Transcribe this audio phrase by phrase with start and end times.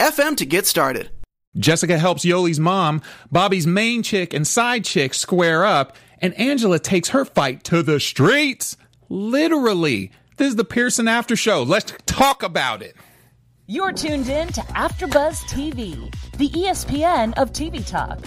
[0.00, 1.10] anchor.fm to get started.
[1.56, 7.10] Jessica helps Yoli's mom, Bobby's main chick and side chick square up, and Angela takes
[7.10, 8.76] her fight to the streets.
[9.08, 10.10] Literally.
[10.36, 11.62] This is the Pearson After Show.
[11.62, 12.94] Let's talk about it.
[13.68, 18.20] You're tuned in to AfterBuzz TV, the ESPN of TV talk.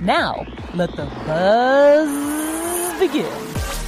[0.00, 3.85] Now, let the buzz begin.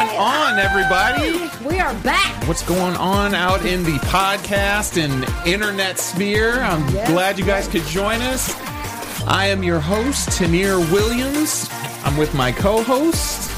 [0.00, 1.50] On, everybody.
[1.68, 2.46] We are back.
[2.46, 6.60] What's going on out in the podcast and internet sphere?
[6.60, 8.54] I'm glad you guys could join us.
[9.26, 11.68] I am your host, Tanir Williams.
[12.04, 13.50] I'm with my co host.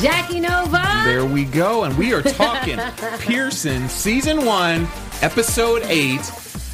[0.00, 0.80] Jackie Nova.
[1.04, 1.82] There we go.
[1.82, 2.78] And we are talking
[3.18, 4.86] Pearson season one,
[5.22, 6.20] episode eight.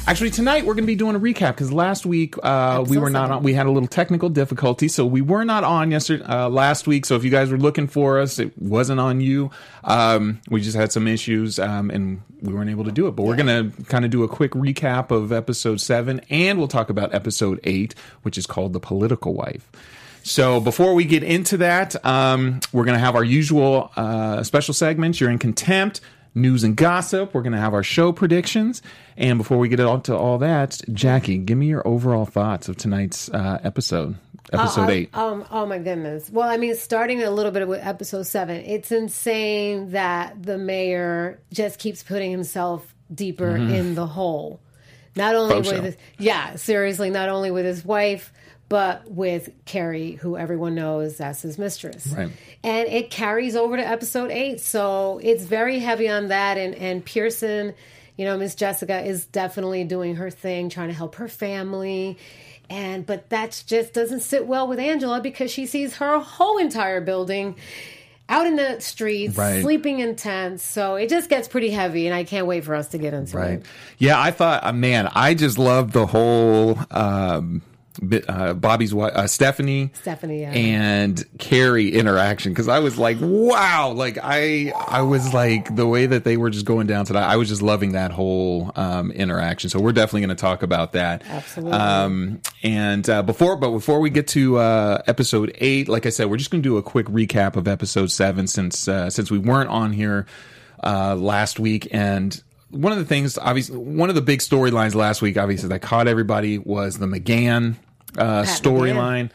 [0.07, 3.09] Actually, tonight we're going to be doing a recap because last week uh, we were
[3.09, 3.43] not on.
[3.43, 7.05] We had a little technical difficulty, so we were not on yesterday, uh, last week.
[7.05, 9.51] So if you guys were looking for us, it wasn't on you.
[9.83, 13.17] Um, we just had some issues um, and we weren't able to do it.
[13.17, 16.69] But we're going to kind of do a quick recap of episode seven, and we'll
[16.69, 19.69] talk about episode eight, which is called "The Political Wife."
[20.23, 24.73] So before we get into that, um, we're going to have our usual uh, special
[24.73, 25.19] segments.
[25.19, 25.99] You're in contempt,
[26.37, 27.33] news and gossip.
[27.33, 28.81] We're going to have our show predictions.
[29.17, 32.77] And before we get on to all that, Jackie, give me your overall thoughts of
[32.77, 34.15] tonight's uh, episode,
[34.53, 35.09] episode Oh, eight.
[35.15, 36.29] Um, oh my goodness.
[36.29, 41.39] Well, I mean, starting a little bit with episode seven, it's insane that the mayor
[41.51, 43.73] just keeps putting himself deeper Mhm.
[43.73, 44.59] in the hole.
[45.15, 48.31] Not only with his, yeah, seriously, not only with his wife,
[48.69, 52.07] but with Keri, who everyone knows as his mistress.
[52.07, 52.29] Right.
[52.63, 54.59] And it carries over to episode eight.
[54.59, 56.57] So it's very heavy on that.
[56.57, 57.73] And, and Pearson,
[58.17, 62.17] you know, Miss Jessica is definitely doing her thing, trying to help her family.
[62.69, 66.99] And but that just doesn't sit well with Angela because she sees her whole entire
[66.99, 67.55] building
[68.27, 69.61] out in the streets, Right.
[69.61, 70.61] sleeping in tents.
[70.63, 73.37] So it just gets pretty heavy, and I can't wait for us to get into
[73.37, 73.51] Right.
[73.51, 73.65] it.
[73.99, 77.61] Yeah, I thought, uh, man, I just love the whole um,
[78.27, 79.91] uh, Bobby's wife, uh, Stephanie.
[79.93, 80.51] Stephanie, yeah.
[80.51, 86.05] and Keri interaction because I was like, wow, like I I was like the way
[86.05, 87.23] that they were just going down to that.
[87.23, 89.69] I was just loving that whole um, interaction.
[89.69, 91.23] So we're definitely going to talk about that.
[91.27, 91.77] Absolutely.
[91.77, 96.29] Um, and uh, before, but before we get to uh, episode eight, like I said,
[96.29, 99.39] we're just going to do a quick recap of episode seven since uh, since we
[99.39, 100.25] weren't on here
[100.83, 102.41] uh, last week and.
[102.69, 106.09] One of the things, obviously, one of the big storylines last week, obviously, that caught
[106.09, 107.77] everybody was the McGann
[108.17, 109.29] uh, storyline.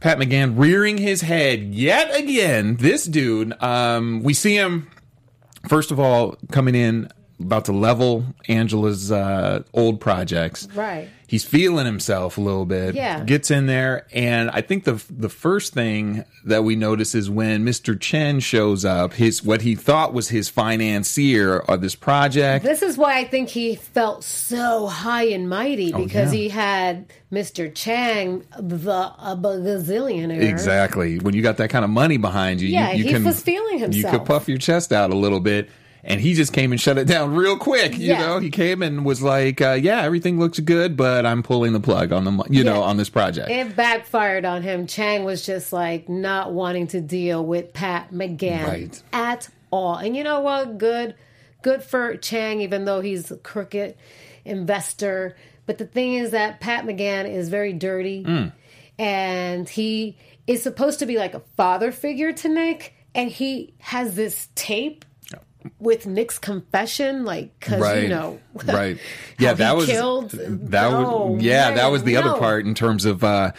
[0.00, 2.76] Pat McGann rearing his head yet again.
[2.76, 4.88] This dude, um, we see him
[5.68, 7.08] first of all coming in
[7.40, 10.66] about to level Angela's uh, old projects.
[10.74, 11.08] Right.
[11.26, 12.94] He's feeling himself a little bit.
[12.94, 13.22] Yeah.
[13.22, 17.66] Gets in there, and I think the the first thing that we notice is when
[17.66, 18.00] Mr.
[18.00, 19.12] Chen shows up.
[19.12, 22.64] His what he thought was his financier of this project.
[22.64, 26.40] This is why I think he felt so high and mighty Oh, because yeah.
[26.40, 27.72] he had Mr.
[27.74, 30.42] Chang, the a gazillionaire.
[30.42, 31.18] Exactly.
[31.18, 33.42] When you got that kind of money behind you, Yeah, you, you he can was
[33.42, 35.68] feeling You could puff your chest out a little bit.
[36.04, 37.98] And he just came and shut it down real quick.
[37.98, 38.20] You Yeah.
[38.20, 41.80] know, he came and was like, uh, "Yeah, everything looks good, but I'm pulling the
[41.80, 44.86] plug on the, you know, on this project." It backfired on him.
[44.86, 49.02] Chang was just like not wanting to deal with Pat McGann Right.
[49.12, 49.96] at all.
[49.96, 50.78] And you know what?
[50.78, 51.14] Good,
[51.62, 53.94] good for Chang, even though he's a crooked.
[54.44, 55.36] investor.
[55.66, 58.52] But the thing is that Pat McGann is very dirty, Mm.
[58.98, 60.16] and he
[60.46, 65.04] is supposed to be like a father figure to Nick, and he has this tape
[65.78, 68.98] with Nick's confession, like because you know, right.
[69.38, 70.30] Yeah, that was killed.
[70.30, 73.52] that No, was yeah, man, that was the other part in terms of uh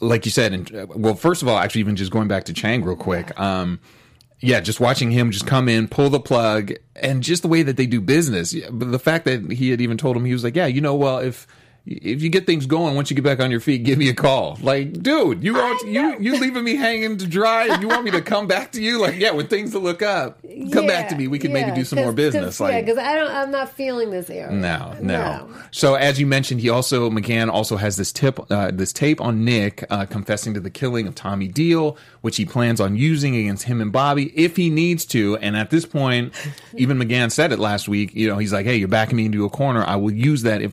[0.00, 2.52] like you said and uh, well first of all actually even just going back to
[2.52, 3.38] Chang real quick.
[3.38, 3.80] Um
[4.40, 7.78] yeah, just watching him just come in, pull the plug, and just the way that
[7.78, 8.54] they do business.
[8.70, 10.94] But the fact that he had even told him, he was like, "Yeah, you know,
[10.94, 11.46] well, if
[11.86, 14.14] if you get things going, once you get back on your feet, give me a
[14.14, 18.04] call." Like, dude, you want, you you leaving me hanging to dry, and you want
[18.04, 19.00] me to come back to you?
[19.00, 20.40] Like, yeah, with things to look up,
[20.72, 21.28] come back to me.
[21.28, 22.60] We can maybe do some more business.
[22.60, 24.52] Like, yeah, because I don't, I'm not feeling this era.
[24.52, 28.92] no, no, So as you mentioned, he also McGann also has this tip, uh, this
[28.92, 32.96] tape on Nick uh, confessing to the killing of Tommy Deal, which he plans on
[32.96, 35.36] using against him and Bobby if he needs to.
[35.38, 36.32] And at this point,
[36.76, 38.14] even McGann said it last week.
[38.14, 39.84] You know, he's like, "Hey, you're backing me into a corner.
[39.84, 40.72] I will use that if."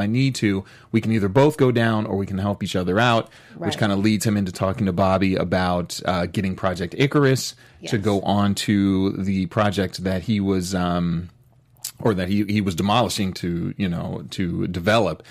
[0.00, 2.98] I need to, we can either both go down or we can help each other
[2.98, 7.54] out, which kind of leads him into talking to Bobby about uh, getting Project Icarus
[7.86, 11.30] to go on to the project that he was, um,
[11.98, 15.22] or that he, he was demolishing to, you know, to develop.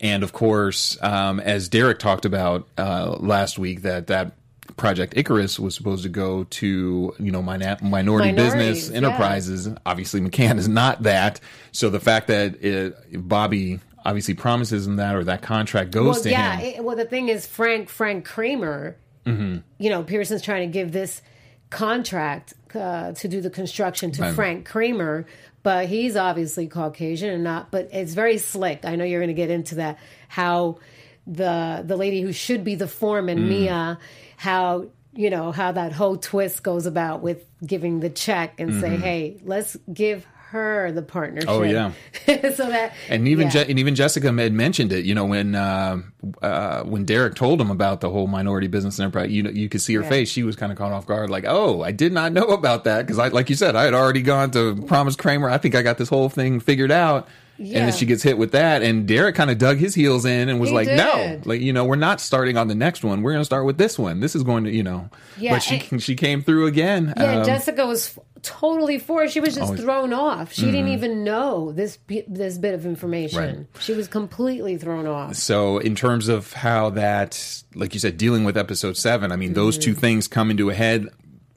[0.00, 4.32] And of course, um, as Derek talked about uh, last week, that that
[4.76, 8.96] Project Icarus was supposed to go to you know mina- minority business yeah.
[8.96, 9.68] enterprises.
[9.84, 11.40] Obviously, McGann is not that.
[11.72, 16.22] So the fact that it, Bobby obviously promises him that, or that contract goes well,
[16.24, 16.56] to yeah.
[16.56, 16.74] him.
[16.76, 18.96] It, well, the thing is, Frank Frank Kramer.
[19.26, 21.22] hmm You know, Pearson's trying to give this
[21.70, 24.34] contract uh, to do the construction to Right.
[24.34, 25.26] Frank Kramer,
[25.62, 27.70] but he's obviously Caucasian and not.
[27.70, 28.84] But it's very slick.
[28.84, 29.98] I know you're going to get into that.
[30.28, 30.78] How
[31.26, 33.48] the the lady who should be the foreman, Mm.
[33.48, 33.98] Mia,
[34.36, 38.90] how you know how that whole twist goes about with giving the check and say,
[38.90, 39.00] Mhm.
[39.02, 41.48] hey, let's give her the partnership.
[41.50, 41.92] Oh, yeah.
[42.26, 43.64] so that And even yeah.
[43.64, 45.04] Je- and even Jessica had mentioned it.
[45.04, 46.02] You know when uh,
[46.42, 49.80] uh, when Derek told him about the whole minority business enterprise, you know you could
[49.80, 50.08] see her Yeah.
[50.08, 50.28] face.
[50.30, 53.02] She was kind of caught off guard, like, "Oh, I did not know about that."
[53.06, 55.48] Because I, like you said, I had already gone to Promise Kramer.
[55.50, 57.28] I think I got this whole thing figured out.
[57.60, 60.48] And then she gets hit with that, and Derek kind of dug his heels in
[60.48, 63.20] and was He like, "No, like you know, we're not starting on the next one.
[63.20, 64.20] We're going to start with this one.
[64.20, 67.12] This is going to, you know." Yeah, but she and- she came through again.
[67.16, 69.30] Yeah, Um, Jessica was f- totally for it.
[69.30, 70.52] She was just Always- thrown off.
[70.54, 70.92] She didn't Mhm.
[70.94, 71.98] even know this
[72.28, 73.38] this bit of information.
[73.38, 73.66] Right.
[73.80, 75.34] She was completely thrown off.
[75.36, 79.52] So, in terms of how that, like you said, dealing with episode seven, I mean,
[79.52, 81.08] those two things come into a head.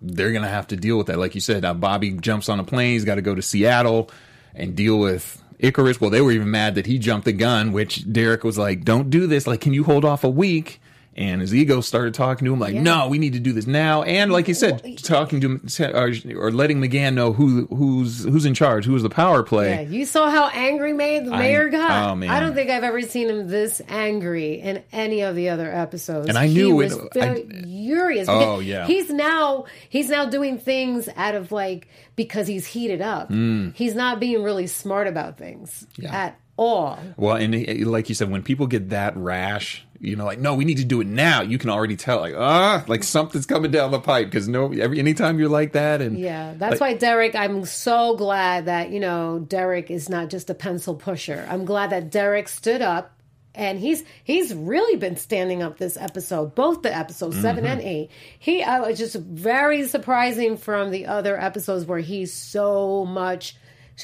[0.01, 1.17] They're going to have to deal with that.
[1.17, 2.91] Like you said, uh, Bobby jumps on a plane.
[2.91, 4.09] He's got to go to Seattle
[4.53, 6.00] and deal with Icarus.
[6.00, 9.10] Well, they were even mad that he jumped the gun, which Derek was like, don't
[9.10, 9.48] do this.
[9.48, 10.81] Like, can you hold off a week?
[11.15, 14.01] And his ego started talking to him like, "No, we need to do this now."
[14.01, 16.12] And like you said, talking to him or,
[16.48, 19.69] or letting McGann know who who's who's in charge, who's the power play.
[19.69, 22.12] Yeah, you saw how angry May, the I- mayor got.
[22.12, 22.31] oh, man.
[22.31, 26.29] I don't think I've ever seen him this angry in any of the other episodes.
[26.29, 28.27] And I he knew was it- very furious.
[28.27, 28.88] Oh, yeah.
[28.88, 33.29] he's now he's now doing things out of like because he's heated up.
[33.29, 33.75] Mm.
[33.75, 36.15] He's not being really smart about things Yeah.
[36.15, 37.00] at all.
[37.17, 40.53] Well, and it- like you said, when people get that rash, you know, like no,
[40.55, 41.41] we need to do it now.
[41.41, 45.00] You can already tell, like ah, like something's coming down the pipe because no, every
[45.00, 47.36] anytime you're like that, and Yeah, that's like- why Derek.
[47.36, 51.48] I'm so glad that you know Derek is not just a pencil pusher.
[51.50, 53.17] I'm glad that Derek stood up,
[53.55, 57.67] and he's he's really been standing up this episode, both the episodes 7 Mhm.
[57.69, 58.10] and eight.
[58.38, 63.55] He uh, was just very surprising from the other episodes where he's so much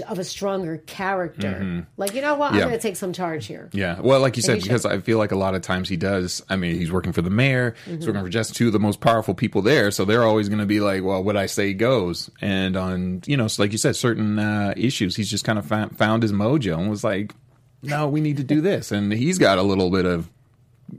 [0.07, 1.59] of a stronger character.
[1.61, 1.85] Mhm.
[1.97, 2.61] Like you know what, Yeah.
[2.61, 3.69] I'm going to take some charge here.
[3.73, 4.63] Yeah, well, like you said, should.
[4.63, 6.43] because I feel like a lot of times he does.
[6.49, 7.73] I mean, he's working for the mayor.
[7.85, 8.07] He's Mhm.
[8.07, 10.65] working for just two of the most powerful people there, so they're always going to
[10.67, 13.95] be like, "Well, what I say goes." And on you know, so like you said,
[13.95, 17.33] certain uh, issues, he's just kind of found, found his mojo and was like,
[17.81, 20.29] "No, we need to do this." And he's got a little bit of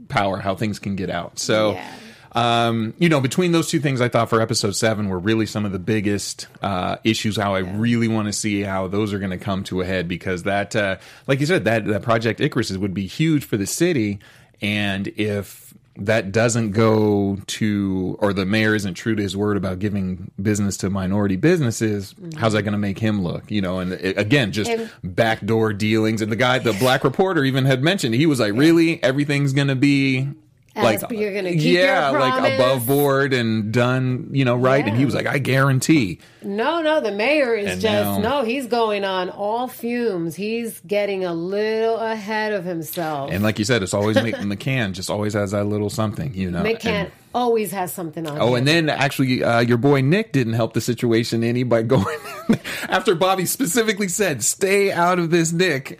[0.09, 1.39] power how things can get out.
[1.39, 1.77] So.
[2.33, 5.65] Um, you know, between those two things, I thought for episode seven were really some
[5.65, 7.35] of the biggest uh, issues.
[7.37, 10.07] How I really want to see how those are going to come to a head
[10.07, 10.97] because that, uh,
[11.27, 14.19] like you said, that that Project Icarus would be huge for the city,
[14.61, 19.79] and if that doesn't go to, or the mayor isn't true to his word about
[19.79, 23.51] giving business to minority businesses, how's that going to make him look?
[23.51, 26.21] You know, and it, again, just And- backdoor dealings.
[26.21, 29.67] And the guy, the black reporter, even had mentioned he was like, "Really, everything's going
[29.67, 30.29] to be."
[30.73, 34.87] As Like you're gonna keep your yeah, like above board and done, you know, right.
[34.87, 38.43] And he was like, "I guarantee." No, no, the mayor is And just now- no.
[38.45, 40.35] He's going on all fumes.
[40.35, 43.31] He's getting a little ahead of himself.
[43.33, 46.49] And like you said, it's always Mc- McGann just always has that little something, you
[46.49, 46.63] know.
[46.63, 48.37] McGann And- always has something on.
[48.39, 48.59] Oh, him.
[48.59, 52.17] and then actually, uh, your boy Nick didn't help the situation any by going
[52.89, 55.99] after Bobby specifically said, "Stay out of this, Nick."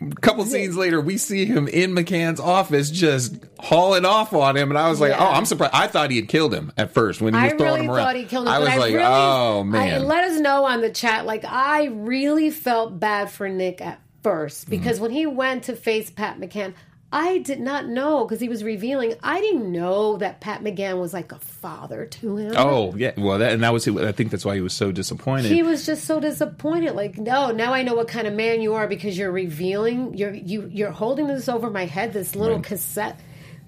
[0.00, 4.70] A couple scenes later, we see him in McGann's office just hauling off on him,
[4.70, 5.18] and I was like, Yeah.
[5.28, 7.56] "Oh, I'm surprised." I thought he had killed him at first when he was I
[7.56, 8.04] throwing really him around.
[8.06, 8.52] thought he killed him.
[8.52, 11.26] I was like, really, "Oh I, man." let us know on the chat.
[11.26, 16.10] Like I really felt bad for Nick at first because when he went to face
[16.10, 16.74] Pat McGann,
[17.12, 19.14] I did not know because he was revealing.
[19.22, 22.54] I didn't know that Pat McGann was like a father to him.
[22.56, 23.88] oh yeah, well, that, and that was.
[23.88, 25.50] I think that's why he was so disappointed.
[25.50, 26.94] He was just so disappointed.
[26.94, 30.14] Like, no, now I know what kind of man you are because you're revealing.
[30.16, 32.12] You're you you're holding this over my head.
[32.12, 32.64] This little Right.
[32.64, 33.18] cassette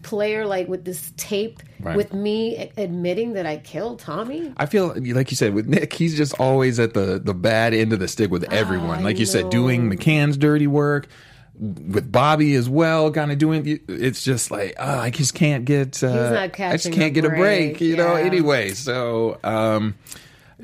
[0.02, 1.96] player, like with this tape, Right.
[1.96, 4.52] with me admitting that I killed Tommy.
[4.56, 7.92] I feel like you said with Nick, he's just always at the the bad end
[7.92, 9.00] of the stick with everyone.
[9.00, 11.08] I like you said, doing McGann's dirty work
[11.58, 13.80] with Bobby as well, kind of doing.
[13.88, 16.02] It's just like oh, I just can't get.
[16.02, 16.08] Uh,
[16.72, 17.38] I just can't a get a break.
[17.78, 18.14] break, You know.
[18.14, 19.38] Anyway, so.
[19.44, 19.94] um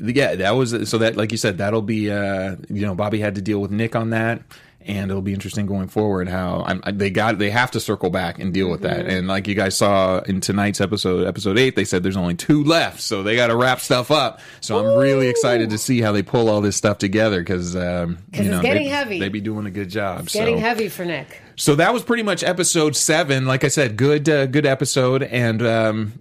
[0.01, 3.35] yeah, that was so that like you said that'll be uh you know Bobby had
[3.35, 4.43] to deal with Nick on that
[4.89, 8.11] and it'll be interesting going forward how I'm, I, they got they have to circle
[8.11, 9.11] back and deal with that Mm-hmm.
[9.11, 12.65] and like you guys saw in tonight's episode episode 8 they said there's only two
[12.65, 16.11] left so they got to wrap stuff up so I'm really excited to see how
[16.13, 19.21] they pull all this stuff together cuz um you it's know getting they, heavy.
[19.21, 20.61] they be doing a good job It's getting so.
[20.61, 21.43] heavy for Nick.
[21.57, 23.45] So that was pretty much episode seven.
[23.45, 26.13] Like I said, good, uh, good episode, and um,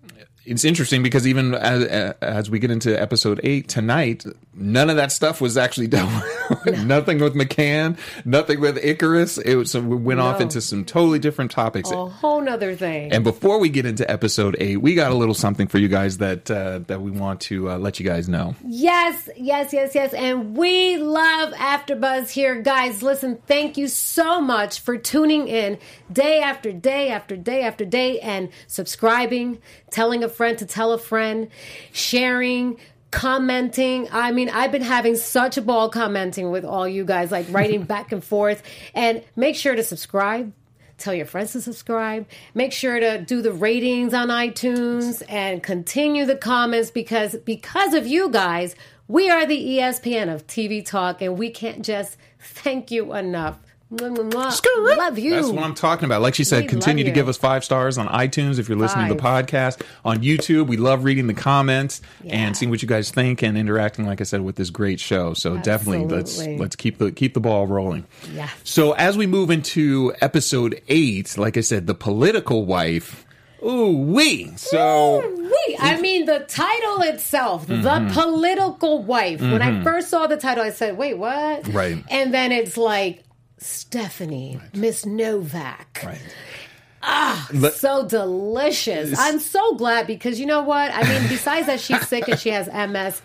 [0.45, 1.83] it's interesting because even as,
[2.21, 4.25] as we get into episode eight tonight,
[4.57, 6.23] none of that stuff was actually done.
[6.65, 6.85] with.
[6.85, 9.37] nothing with McGann, nothing with Icarus.
[9.37, 11.91] It was we went off into some totally different topics.
[11.91, 13.11] A whole nother thing.
[13.11, 16.17] And before we get into episode eight, we got a little something for you guys
[16.17, 18.55] that uh, that we want to uh, let you guys know.
[18.65, 20.13] Yes, yes, yes, yes.
[20.13, 23.03] And we love AfterBuzz here, guys.
[23.03, 25.77] Listen, thank you so much for tuning in
[26.11, 29.59] day after day after day after day and subscribing,
[29.91, 31.49] telling a friend to tell a friend,
[31.91, 32.77] sharing,
[33.11, 34.07] commenting.
[34.11, 37.83] I mean, I've been having such a ball commenting with all you guys, like writing
[37.85, 38.63] back and forth.
[38.93, 40.53] And make sure to subscribe.
[40.97, 42.25] Tell your friends to subscribe.
[42.55, 48.07] Make sure to do the ratings on iTunes and continue the comments because because of
[48.07, 48.75] you guys,
[49.07, 53.59] we are the ESPN of TV talk and we can't just thank you enough.
[53.89, 54.97] Mwah, mwah, mwah.
[54.97, 55.31] Love you.
[55.31, 56.21] That's what I'm talking about.
[56.21, 59.07] Like she said, We continue to give us five stars on iTunes if you're listening
[59.07, 59.81] to the podcast.
[60.03, 64.05] On YouTube, we love reading the comments and seeing what you guys think and interacting,
[64.05, 65.33] like I said, with this great show.
[65.33, 68.05] So definitely let's let's keep the keep the ball rolling.
[68.33, 68.49] Yeah.
[68.65, 73.23] So as we move into episode eight, like I said, the political wife.
[73.65, 74.51] Ooh wee.
[74.57, 77.81] So Wait, I mean the title itself, Mhm.
[77.83, 79.39] the political wife.
[79.41, 79.83] When I Mhm.
[79.83, 81.97] first saw the title, I said, "Wait, what?" Right.
[82.11, 83.23] And then it's like
[83.57, 86.01] Stephanie, Miss Novak.
[86.05, 86.21] Right.
[87.01, 89.17] Ah, so delicious.
[89.17, 90.91] I'm so glad because you know what?
[90.93, 93.21] I mean, besides that she's sick and she has MS,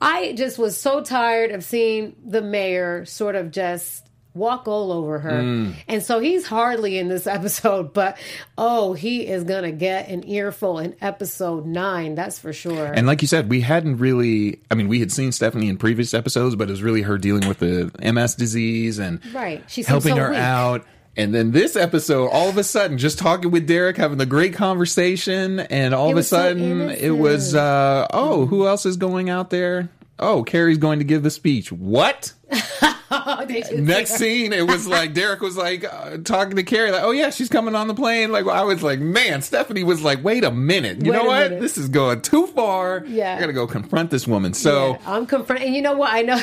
[0.00, 4.05] I just was so tired of seeing the mayor sort of just
[4.36, 5.42] walk all over her.
[5.42, 5.74] Mm.
[5.88, 8.18] And so he's hardly in this episode, but
[8.56, 12.14] oh, he is going to get an earful in episode nine.
[12.14, 12.86] That's for sure.
[12.86, 14.60] And like you said, we hadn't really.
[14.70, 17.48] I mean, we had seen Stephanie in previous episodes, but it was really her dealing
[17.48, 19.64] with the MS disease and right.
[19.68, 20.38] She's helping so her weak.
[20.38, 20.84] out.
[21.18, 24.52] And then this episode, all of a sudden, just talking with Derek, having the great
[24.52, 28.84] conversation, and all It of a was so sudden, it was, uh, oh, who else
[28.84, 29.88] is going out there?
[30.18, 31.72] Oh, Keri's going to give the speech.
[31.72, 32.34] What?
[33.76, 37.30] Next scene, it was like Derek was like uh, talking to Keri, like, "Oh yeah,
[37.30, 40.50] she's coming on the plane." Like I was like, "Man," Stephanie was like, "Wait a
[40.50, 41.44] minute, you Wait know what?
[41.50, 41.60] minute.
[41.60, 43.04] This is going too far.
[43.06, 43.36] Yeah.
[43.36, 45.68] I gotta go confront this woman." So Yeah, I'm confronting.
[45.68, 46.10] And you know what?
[46.12, 46.40] I know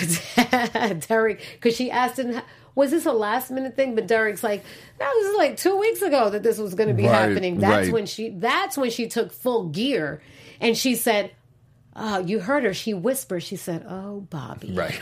[1.08, 2.42] Derek because she asked him,
[2.76, 4.64] "Was this a last minute thing?" But Derek's like,
[5.00, 7.60] "No, this is like two weeks ago that this was going to be Right, happening."
[7.60, 7.94] That's right.
[7.94, 8.30] when she.
[8.30, 10.22] That's when she took full gear,
[10.62, 11.32] and she said,
[11.96, 13.44] "Oh, you heard her." She whispered.
[13.44, 15.00] She said, "Oh, Bobby." Right.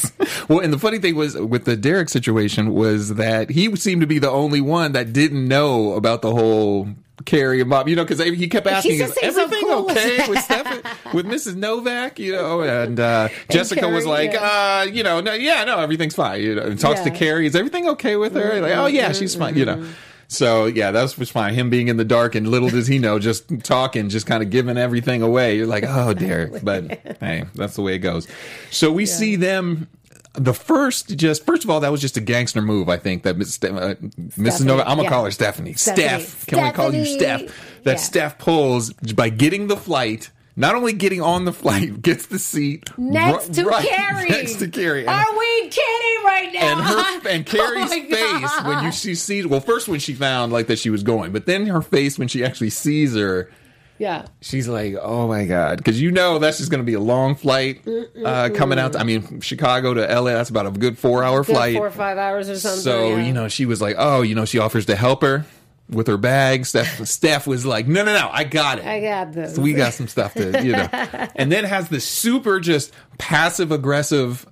[0.48, 4.06] well, and the funny thing was with the Derek situation was that he seemed to
[4.06, 6.88] be the only one that didn't know about the whole
[7.24, 10.28] Keri and Bob, you know, because he kept asking, "Is saying so everything cool." okay
[10.28, 10.82] with Stephanie,
[11.12, 11.56] with Mrs.
[11.56, 14.82] Novak?" You know, and uh, Jessica was like, yeah.
[14.82, 17.54] uh, "You know, no, yeah, no, everything's fine." You know, and talks to Keri, "Is
[17.54, 19.86] everything okay with her?" Like, "Oh yeah, she's fine." You know.
[20.32, 21.52] So yeah, that was fine.
[21.52, 24.48] Him being in the dark and little does he know, just talking, just kind of
[24.48, 25.56] giving everything away.
[25.56, 26.50] You're like, oh dear.
[26.62, 28.26] But hey, that's the way it goes.
[28.70, 29.88] So we see them.
[30.34, 32.88] The first, just first of all, that was just a gangster move.
[32.88, 34.64] I think that Miss, uh, Mrs.
[34.64, 34.82] Nova.
[34.82, 35.08] I'm gonna yeah.
[35.10, 35.74] call her Stephanie.
[35.74, 36.24] Stephanie.
[36.24, 36.46] Steph.
[36.46, 37.42] Can we call you Steph?
[37.84, 37.96] That Yeah.
[37.98, 40.30] Steph pulls by getting the flight.
[40.54, 44.28] Not only getting on the flight, gets the seat Next ru- to right Keri.
[44.28, 45.00] Next to Keri.
[45.00, 46.60] And- Are we kidding right now?
[46.60, 48.66] and her and Keri's Oh face God.
[48.66, 51.46] when you she sees well first when she found like that she was going but
[51.46, 53.50] then her face when she actually sees her
[53.98, 54.26] Yeah.
[54.40, 57.34] she's like oh my god because you know that's just going to be a long
[57.34, 57.86] flight
[58.24, 61.54] uh, coming out I mean Chicago to LA that's about a good four hour Good
[61.54, 62.80] flight four or five hours or something.
[62.82, 63.24] so yeah.
[63.26, 65.46] you know she was like oh you know she offers to help her
[65.92, 69.32] with her bag Steph Steph was like no no no I got it I got
[69.32, 69.58] this.
[69.58, 70.88] we got some stuff to you know
[71.36, 74.46] and then has this super just passive aggressive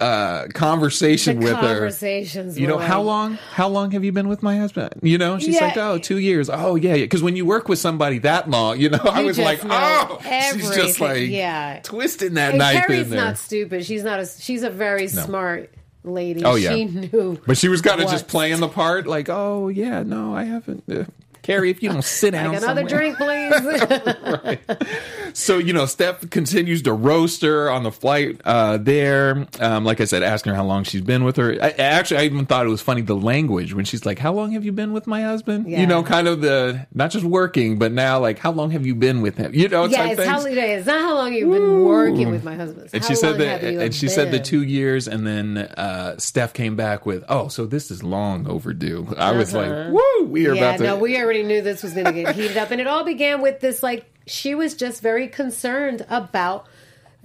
[0.00, 4.10] uh conversation The with her conversations you know were how long how long have you
[4.10, 5.66] been with my husband you know she's Yeah.
[5.66, 8.90] like oh two years oh yeah because when you work with somebody that long you
[8.90, 10.18] know i was like oh
[10.52, 11.80] she's just like yeah.
[11.84, 13.86] twisting that And knife Keri's in there not stupid.
[13.86, 14.26] She's not a.
[14.26, 15.22] She's a very No.
[15.24, 15.72] smart
[16.06, 16.44] lady.
[16.44, 16.74] Oh, yeah.
[16.74, 17.38] She knew.
[17.46, 20.82] but she was kind of just playing the part like oh yeah no i haven't
[20.90, 21.04] uh,
[21.42, 24.86] carrie if you don't sit down Like another somewhere." drink, please.
[25.36, 29.46] So you know, Steph continues to roast her on the flight uh, there.
[29.60, 31.58] Um, like I said, asking her how long she's been with her.
[31.60, 34.52] I, actually, I even thought it was funny the language when she's like, "How long
[34.52, 35.80] have you been with my husband?" Yeah.
[35.82, 38.94] You know, kind of the not just working, but now like, "How long have you
[38.94, 42.30] been with him?" You know, yeah, it's how it's not how long you've been working
[42.30, 42.86] with my husband.
[42.86, 46.54] It's and she said that, and she said the two years, and then uh, Steph
[46.54, 49.90] came back with, "Oh, so this is long overdue." I was like, Uh-huh.
[49.92, 52.34] "Woo, we are yeah, about to." no, we already knew this was going to get
[52.34, 53.82] heated up, and it all began with this.
[53.82, 56.66] Like, she was just very concerned about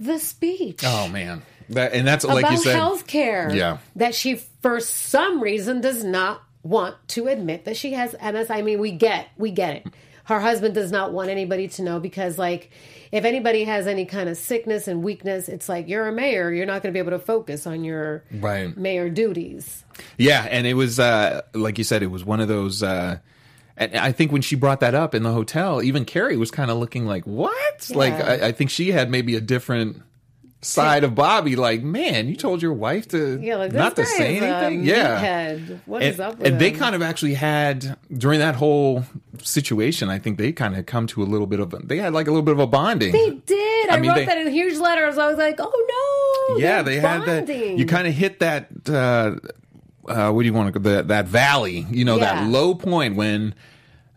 [0.00, 0.80] the speech.
[0.84, 3.54] oh man, that and that's like you said, healthcare.
[3.54, 3.78] Yeah.
[3.96, 8.50] that she for some reason does not want to admit that she has MS.
[8.50, 9.86] I mean, we get we get it.
[10.24, 12.70] Her husband does not want anybody to know because, like,
[13.10, 16.52] if anybody has any kind of sickness and weakness, it's like you're a mayor.
[16.52, 18.74] You're not going to be able to focus on your Right.
[18.76, 19.84] mayor duties.
[20.18, 22.84] Yeah, and it was uh, like you said, it was one of those.
[22.84, 23.18] Uh,
[23.76, 26.70] and I think when she brought that up in the hotel, even Keri was kind
[26.70, 30.02] of looking like, "What?" Like I, I think she had maybe a different
[30.64, 31.56] side of Bobby.
[31.56, 34.84] Like, man, you told your wife to Yeah, like not to say anything.
[34.84, 35.20] yeah,
[35.58, 35.80] meathead.
[35.86, 39.04] What and, is up with and they kind of actually had during that whole
[39.42, 40.08] situation.
[40.08, 42.28] I think they kind of come to a little bit of a, they had like
[42.28, 43.10] a little bit of a bonding.
[43.12, 43.90] They did.
[43.90, 45.18] I, I mean, wrote they- that in a huge letters.
[45.18, 46.58] I was like, oh no.
[46.58, 47.46] yeah, they had that.
[47.46, 47.78] bonding.
[47.78, 48.68] You kind of hit that.
[48.88, 49.36] Uh,
[50.08, 51.86] uh, what do you want to that that valley?
[51.90, 52.42] You know Yeah.
[52.42, 53.54] that low point when.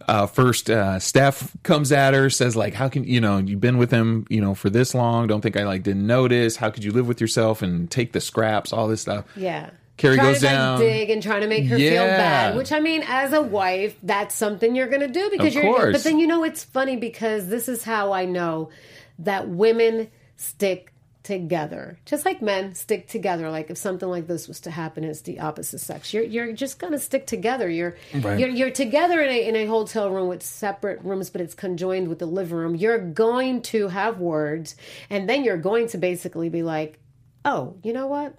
[0.07, 3.79] Uh, first, uh, Steph comes at her, says like, "How can you know you've been
[3.79, 5.25] with him, you know, for this long?
[5.25, 6.57] Don't think I like didn't notice.
[6.57, 9.71] How could you live with yourself and take the scraps, all this stuff?" Yeah.
[9.97, 10.79] Keri trying goes to, like, down.
[10.79, 12.55] dig and trying to make her feel bad.
[12.55, 15.73] Which I mean, as a wife, that's something you're going to do because Of you're.
[15.73, 15.93] course.
[15.93, 18.69] But then you know it's funny because this is how I know
[19.17, 20.93] that women stick
[21.25, 23.49] together, just like men stick together.
[23.51, 26.13] Like if something like this was to happen, it's the opposite sex.
[26.13, 27.69] You're you're just going to stick together.
[27.69, 28.39] You're Right.
[28.39, 32.07] you're you're together in a in a hotel room with separate rooms, but it's conjoined
[32.07, 32.75] with the living room.
[32.75, 34.75] You're going to have words,
[35.09, 36.99] and then you're going to basically be like,
[37.43, 38.35] "Oh, you know what."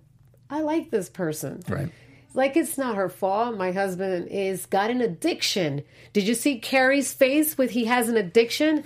[0.49, 1.63] I like this person.
[1.69, 1.91] Right.
[2.35, 3.57] Like it's not her fault.
[3.57, 5.83] My husband is got an addiction.
[6.13, 8.85] Did you see Keri's face with he has an addiction?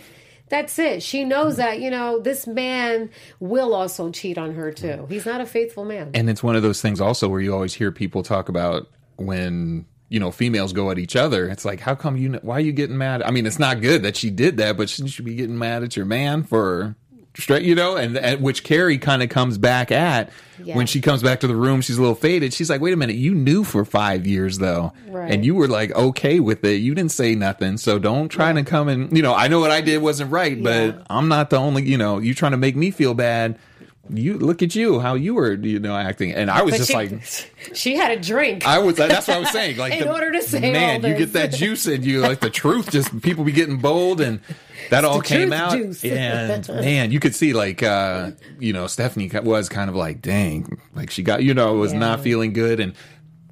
[0.51, 1.03] That's it.
[1.03, 3.09] She knows that, you know, this man
[3.39, 4.89] will also cheat on her too.
[4.89, 5.11] Mm.
[5.11, 6.11] He's not a faithful man.
[6.13, 9.87] And it's one of those things also where you always hear people talk about when
[10.09, 11.49] you know females go at each other.
[11.49, 12.33] It's like, how come you?
[12.43, 13.23] Why are you getting mad?
[13.23, 15.85] I mean, it's not good that she did that, but shouldn't you be getting mad
[15.85, 16.97] at your man for
[17.37, 17.63] straight?
[17.63, 20.31] You know, and, and which Keri kind of comes back at
[20.63, 20.77] Yeah.
[20.77, 21.81] when she comes back to the room.
[21.81, 22.53] She's a little faded.
[22.53, 25.31] She's like, wait a minute, you knew for five years though, Right.
[25.33, 26.77] and you were like okay with it.
[26.77, 29.35] You didn't say nothing, so don't try to come and you know.
[29.35, 31.83] I know what I did wasn't right, but I'm not the only.
[31.89, 33.59] You know, you trying to make me feel bad.
[34.13, 36.89] You look at you, how you were, you know, acting, and I was But just
[36.91, 37.23] she, like,
[37.75, 38.67] she had a drink.
[38.67, 38.97] I was.
[38.97, 39.77] That's what I was saying.
[39.77, 42.51] Like, In the- order to say man, you get that juice in you, like the
[42.51, 42.91] truth.
[42.91, 44.41] Just people be getting bold, and
[44.91, 45.73] that all came out.
[45.77, 46.05] juice.
[46.05, 50.81] And man, you could see like, uh, you know, Stephanie was kind of like, dang,
[50.95, 52.95] like she got, you know, was not feeling good, and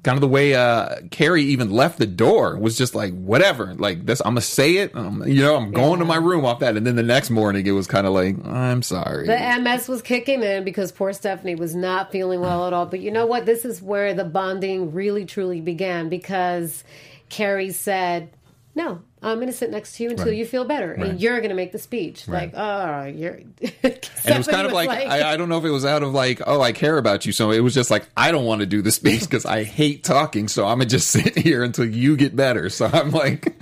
[0.09, 4.07] kind of the way uh Keri even left the door was just like, whatever, like
[4.07, 4.21] this.
[4.21, 4.95] I'm gonna say it.
[4.95, 7.67] Um, you know, I'm going to my room off that, and then the next morning
[7.67, 9.27] it was kind of like, I'm sorry.
[9.27, 12.87] The MS was kicking in because poor Stephanie was not feeling well at all.
[12.87, 13.45] But you know what?
[13.45, 16.83] This is where the bonding really truly began because
[17.29, 18.31] Keri said,
[18.73, 20.35] no, I'm going to sit next to you until Right.
[20.37, 21.09] you feel better, Right.
[21.09, 22.23] and you're going to make the speech.
[22.27, 22.53] Right.
[22.53, 23.33] Like, oh, you're.
[23.61, 26.13] and it was kind of like, I, I don't know if it was out of
[26.13, 28.65] like oh I care about you so it was just like I don't want to
[28.65, 32.15] do the speech because I hate talking so I'm gonna just sit here until you
[32.17, 33.53] get better so I'm like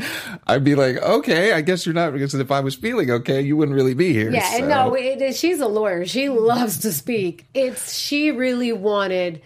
[0.46, 3.56] I'd be like okay I guess you're not because if I was feeling okay you
[3.58, 6.06] wouldn't really be here Yeah, and no, it, it- she's a lawyer.
[6.06, 7.46] She loves to speak.
[7.54, 9.42] It's she really wanted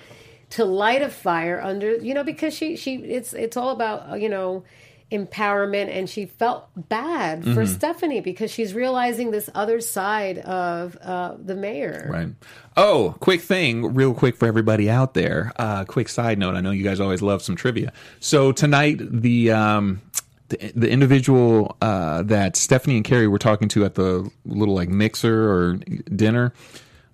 [0.52, 4.30] to light a fire under, you know, because she she it's it's all about you
[4.30, 4.64] know
[5.12, 7.68] empowerment, and she felt bad for Mhm.
[7.68, 12.08] Stephanie because she's realizing this other side of uh, the mayor.
[12.12, 12.30] Right.
[12.78, 15.52] Oh, quick thing, real quick for everybody out there.
[15.58, 16.56] Uh, quick side note.
[16.56, 17.92] I know you guys always love some trivia.
[18.20, 20.02] So tonight, the um,
[20.50, 24.90] the, the individual uh, that Stephanie and Keri were talking to at the little like
[24.90, 25.74] mixer or
[26.16, 26.54] dinner,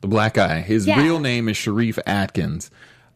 [0.02, 0.62] the black guy.
[0.62, 1.02] His Yeah.
[1.02, 2.70] real name is Sharif Atkins.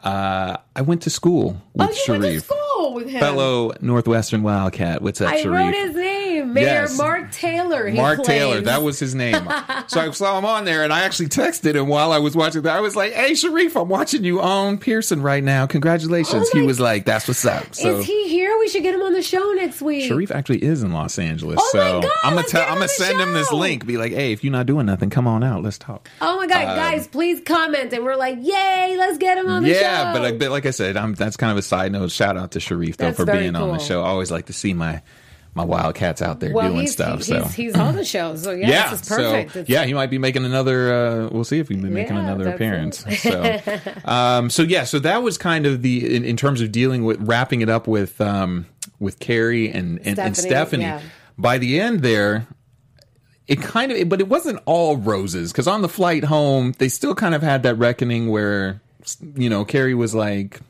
[0.03, 2.57] Uh, I went to school with Oh, you Sharif, went to school
[2.93, 3.19] with him.
[3.19, 5.01] fellow Northwestern Wildcat.
[5.01, 5.55] What's up, I Sharif?
[5.55, 6.97] wrote his name, Mayor Yes.
[6.97, 7.87] Mark Taylor.
[7.87, 9.35] he Mark Taylor, that was his name.
[9.87, 12.61] so I saw him on there, and I actually texted him while I was watching
[12.63, 12.75] that.
[12.75, 15.65] I was like, "Hey, Sharif, I'm watching you on Pearson right now.
[15.67, 18.57] Congratulations!" he was like, "That's what's up." So Oh Is he here?
[18.59, 20.07] We should get him on the show next week.
[20.07, 21.59] Sharif actually is in Los Angeles.
[21.61, 23.85] Oh my so God, I'm gonna tell, I'm gonna send him this link.
[23.85, 25.63] Be like, "Hey, if you're not doing nothing, come on out.
[25.63, 27.93] Let's talk." Oh my God, Um, guys, please comment.
[27.93, 30.19] And we're like, yay, let's get him on the yeah, show.
[30.21, 32.11] but, but like I said, I'm, that's kind of a side note.
[32.11, 34.01] Shout out to Sharif though That's for being on the show.
[34.03, 35.01] I always like to see my
[35.53, 37.17] my Wildcats out there well, doing he's, stuff.
[37.19, 39.51] he's, so he's on the show, so yeah, yeah, this is perfect.
[39.53, 40.93] so It's- yeah, he might be making another.
[40.93, 43.03] Uh, we'll see if he's making Yeah, another appearance.
[43.21, 43.59] So,
[44.05, 47.17] um, so yeah, so that was kind of the in, in terms of dealing with
[47.19, 48.65] wrapping it up with um,
[48.99, 50.83] with Keri and and and Stephanie, Stephanie.
[50.83, 51.01] yeah.
[51.37, 52.47] By the end there.
[53.47, 57.13] It kind of, but it wasn't all roses because on the flight home, they still
[57.13, 58.79] kind of had that reckoning where,
[59.35, 60.61] you know, Keri was like,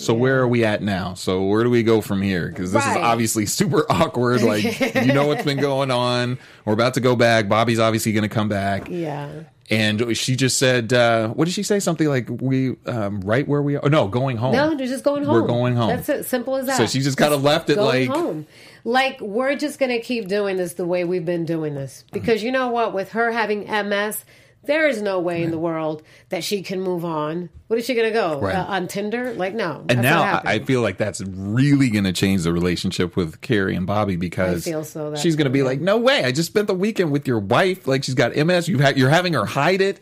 [0.00, 1.14] so where are we at now?
[1.14, 2.48] So where do we go from here?
[2.48, 2.96] Because this Right.
[2.96, 4.42] is obviously super awkward.
[4.42, 6.38] Like you know what's been going on.
[6.64, 7.48] We're about to go back.
[7.48, 8.88] Bobby's obviously going to come back.
[8.88, 9.28] yeah.
[9.72, 11.78] And she just said, uh, what did she say?
[11.78, 13.80] Something like we um, right where we are.
[13.84, 14.52] Oh, no, going home.
[14.52, 15.32] No, they're just going home.
[15.40, 15.90] We're going home.
[15.90, 16.24] That's it.
[16.24, 16.76] Simple as that.
[16.76, 18.48] So she just kind of left it like home.
[18.82, 22.50] Like we're just gonna keep doing this the way we've been doing this because you
[22.50, 22.92] know what?
[22.94, 24.24] With her having MS,
[24.64, 27.48] there is no way in the world that she can move on.
[27.68, 28.54] What is she gonna go Right.
[28.54, 29.32] uh, on Tinder?
[29.32, 29.84] Like no.
[29.88, 33.86] And now I, feel like that's really going to change the relationship with Keri and
[33.86, 36.24] Bobby because I feel so, she's going to be like, "No way!
[36.24, 37.86] I just spent the weekend with your wife.
[37.86, 38.68] Like she's got MS.
[38.68, 39.98] You've had, you're having her hide it.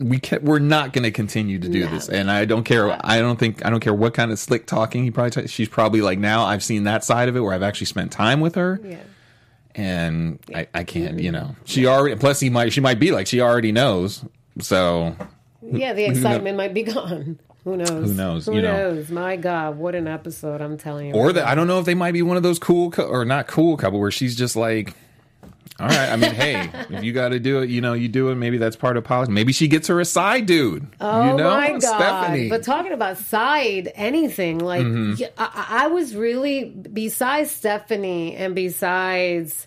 [0.00, 2.08] We can, we're not going to continue to do this.
[2.08, 2.98] And I don't care.
[3.06, 5.42] I don't think I don't care what kind of slick talking he probably.
[5.42, 8.10] T- she's probably like, now I've seen that side of it where I've actually spent
[8.12, 8.80] time with her.
[8.82, 8.96] Yeah.
[9.74, 12.16] And I, I can't, you know, she already.
[12.16, 12.72] Plus, he might.
[12.72, 14.24] She might be like, she already knows.
[14.60, 15.16] So
[15.62, 17.38] Yeah, the excitement might be gone.
[17.64, 17.88] Who knows?
[18.08, 18.72] Who knows, Who you know.
[18.94, 19.10] knows?
[19.10, 20.60] My God, what an episode!
[20.60, 21.14] I'm telling you.
[21.14, 23.24] Or that I don't know if they might be one of those cool cou- or
[23.24, 24.94] not cool couple where she's just like,
[25.80, 26.10] all right.
[26.10, 28.34] I mean, hey, if you got to do it, you know, you do it.
[28.36, 29.32] Maybe that's part of politics.
[29.34, 30.86] Maybe she gets her a side dude.
[31.00, 31.80] Oh you know, my god!
[31.82, 32.48] Stephanie.
[32.48, 35.18] But talking about side anything, like Mhm.
[35.20, 39.66] y- I, I was really besides Stephanie and besides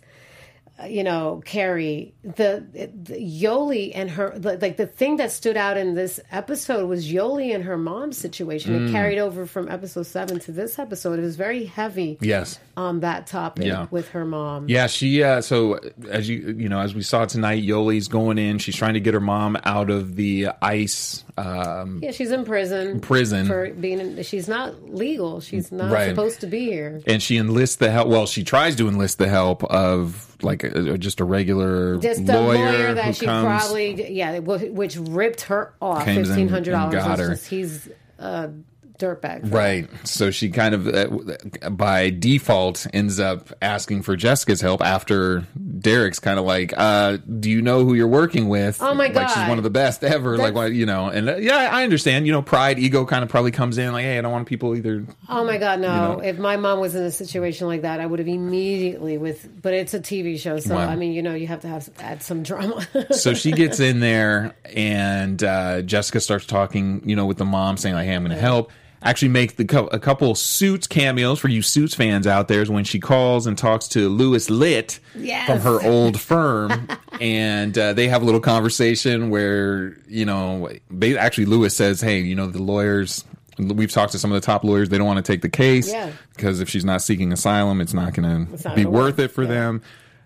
[0.88, 5.78] you know Carrie, the, the Yoli and her the, like the thing that stood out
[5.78, 8.74] in this episode was Yoli and her mom's situation.
[8.78, 8.90] Mm.
[8.90, 11.20] It carried over from episode seven to this episode.
[11.20, 12.60] It was very heavy yes.
[12.78, 13.88] on that topic Yeah.
[13.92, 14.68] with her mom.
[14.70, 15.24] Yeah, she.
[15.24, 18.58] Uh, so as you you know, as we saw tonight, Yoli's going in.
[18.60, 21.25] She's trying to get her mom out of the ice.
[21.38, 23.02] Um, Yeah, she's in prison.
[23.02, 23.46] Prison.
[23.48, 24.00] for being.
[24.00, 25.42] In, she's not legal.
[25.42, 26.10] She's not Right.
[26.10, 27.02] supposed to be here.
[27.08, 28.08] and she enlists the help.
[28.08, 32.38] Well, she tries to enlist the help of like a, just a regular Just lawyer,
[32.38, 33.46] a lawyer who that she comes.
[33.46, 37.26] probably yeah, which ripped her off fifteen hundred and got her.
[37.26, 37.46] dollars.
[37.46, 38.50] He's a
[38.98, 39.52] dirtbag.
[39.52, 39.90] Right.
[40.04, 45.46] So she kind of, uh, by default, ends up asking for Jessica's help after
[45.80, 49.30] Derek's kind of like, uh, "Do you know who you're working with?" Oh my Like
[49.30, 50.38] she's one of the best ever.
[50.38, 52.26] like, what you know, and uh, yeah, I understand.
[52.28, 53.92] You know, pride, ego, kind of probably comes in.
[53.92, 55.06] Like, hey, I don't want people either.
[55.30, 55.88] Oh my god, no!
[55.88, 56.20] You know?
[56.20, 59.62] If my mom was in a situation like that, I would have immediately with.
[59.62, 60.88] But it's a TV show, so Wow.
[60.88, 62.86] I mean, you know, you have to have add some drama.
[63.12, 67.78] so she gets in there and uh, Jessica starts talking, you know, with the mom
[67.78, 68.72] saying like, "Hey, I'm going to help."
[69.06, 72.70] Actually, make the cou- a couple suits cameos for you suits fans out there is
[72.70, 75.46] when she calls and talks to Louis Litt Yes.
[75.48, 76.88] from her old firm,
[77.22, 82.20] and uh, they have a little conversation where you know, ba- actually Louis says, "Hey,
[82.22, 83.24] you know, the lawyers."
[83.58, 84.90] We've talked to some of the top lawyers.
[84.90, 86.12] They don't want to take the case Yeah.
[86.36, 89.82] because if she's not seeking asylum, it's not going to be worth it for them.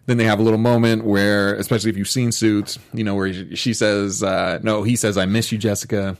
[0.07, 3.31] Then they have a little moment where, especially if you've seen Suits, you know, where
[3.55, 6.17] she says, uh, "No," he says, "I miss you, Jessica,"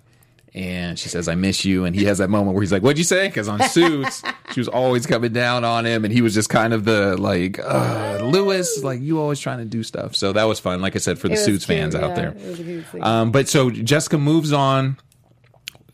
[0.56, 1.86] And she says, I miss you.
[1.86, 3.28] And he has that moment where he's like, What'd you say?
[3.28, 6.04] Because on Suits, she was always coming down on him.
[6.06, 9.66] And he was just kind of the, like, uh, Louis, like, you always trying to
[9.66, 10.16] do stuff.
[10.16, 12.30] So that was fun, like I said, for the It Suits cute, fans out there.
[12.30, 13.04] it was a cute scene.
[13.04, 14.98] Um, but so Jessica moves on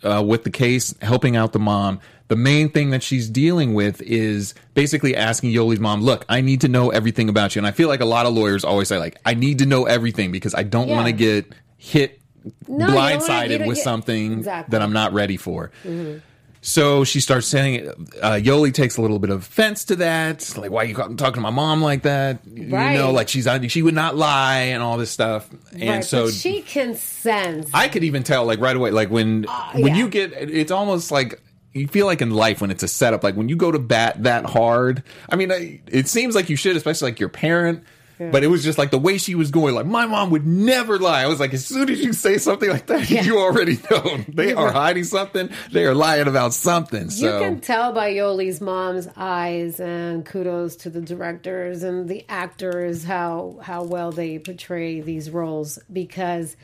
[0.04, 2.00] uh, with the case, helping out the mom.
[2.28, 6.62] The main thing that she's dealing with is basically asking Yoli's mom, "Look, I need
[6.62, 8.98] to know everything about you." And I feel like a lot of lawyers always say,
[8.98, 10.96] "Like, I need to know everything because I don't Yeah.
[10.96, 12.20] want to get hit
[12.68, 14.72] No, you don't wanna- you blindsided don't with something Exactly.
[14.72, 16.22] that I'm not ready for." Mhm.
[16.62, 17.88] So she starts saying,
[18.24, 20.52] uh, Yoli takes a little bit of offense to that.
[20.58, 22.40] Like, why are you talking to my mom like that?
[22.48, 22.94] Right.
[22.94, 25.48] You know, like she's she would not lie and all this stuff.
[25.80, 27.70] And right, so she can sense.
[27.72, 29.96] I could even tell, like right away, like when when Uh, yeah.
[29.96, 31.40] you get, it's almost like
[31.74, 34.24] you feel like in life when it's a setup, like when you go to bat
[34.24, 35.04] that hard.
[35.30, 37.84] I mean, I, it seems like you should, especially like your parent.
[38.20, 38.32] Yeah.
[38.32, 40.98] But it was just like the way she was going, like my mom would never
[40.98, 41.24] lie.
[41.24, 44.54] I was like, as soon as you say something like that, you already know they
[44.54, 45.50] are hiding something.
[45.72, 47.10] They are lying about something.
[47.10, 52.26] So You can tell by Yoli's mom's eyes, and kudos to the directors and the
[52.30, 55.80] actors how how well they portray these roles.
[55.92, 56.56] Because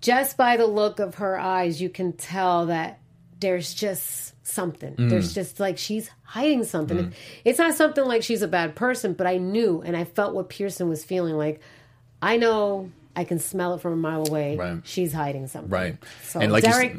[0.00, 3.00] just by the look of her eyes, you can tell that
[3.40, 4.94] there's just something.
[4.94, 5.10] Mm.
[5.10, 6.96] There's just like she's hiding something.
[6.98, 7.12] Mm.
[7.44, 10.48] It's not something like she's a bad person, but I knew and I felt what
[10.48, 11.36] Pearson was feeling.
[11.36, 11.60] Like
[12.22, 14.56] I know I can smell it from a mile away.
[14.56, 14.78] Right.
[14.84, 15.70] She's hiding something.
[15.70, 15.96] right.
[16.24, 16.96] So and like you Derek,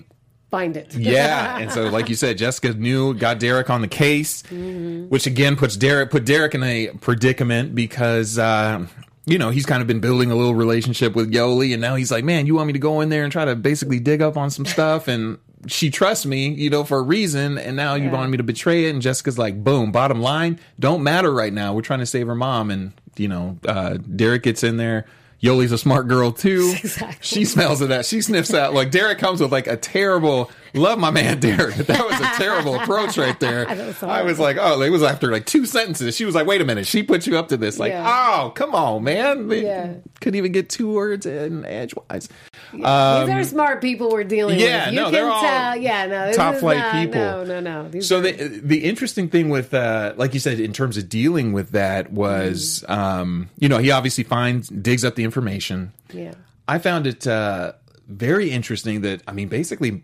[0.52, 0.94] find it.
[0.96, 5.10] yeah, and so like you said, Jessica knew, got Derek on the case, Mhm.
[5.10, 8.86] which again puts Derek put Derek in a predicament because uh,
[9.26, 12.12] you know he's kind of been building a little relationship with Yoli, and now he's
[12.12, 14.38] like, man, you want me to go in there and try to basically dig up
[14.38, 18.10] on some stuff, and she trusts me, you know, for a reason, and now you
[18.10, 21.74] want me to betray it, and Jessica's like, boom, bottom line, don't matter right now.
[21.74, 25.06] We're trying to save her mom, and you know, uh, Derek gets in there.
[25.40, 26.74] Yoli's a smart girl too.
[26.84, 27.18] Exactly.
[27.22, 28.06] She smells of that.
[28.06, 28.74] She sniffs out.
[28.74, 30.52] Like Derek comes with like a terrible.
[30.78, 31.76] Love my man Derek.
[31.88, 33.68] That was a terrible approach right there.
[34.02, 36.16] I was like, oh, it was after like two sentences.
[36.16, 36.86] She was like, wait a minute.
[36.88, 37.80] She put you up to this.
[37.80, 38.06] Like, Yeah.
[38.44, 39.48] oh, come on, man.
[39.48, 39.94] They Yeah.
[40.22, 42.30] Couldn't even get two words in edgewise.
[42.74, 44.94] These are smart people we're dealing Um, yeah, with.
[44.94, 45.76] You no, can they're all tell.
[45.78, 47.20] Yeah, no, top flight not- people.
[47.22, 47.90] No, no, no.
[47.90, 48.32] These So are- the
[48.64, 52.84] the interesting thing with uh like you said in terms of dealing with that was
[52.88, 52.92] Mm-hmm.
[52.92, 55.94] um you know he obviously finds digs up the information.
[56.14, 56.34] yeah.
[56.68, 57.74] I found it uh
[58.08, 60.04] very interesting that I mean basically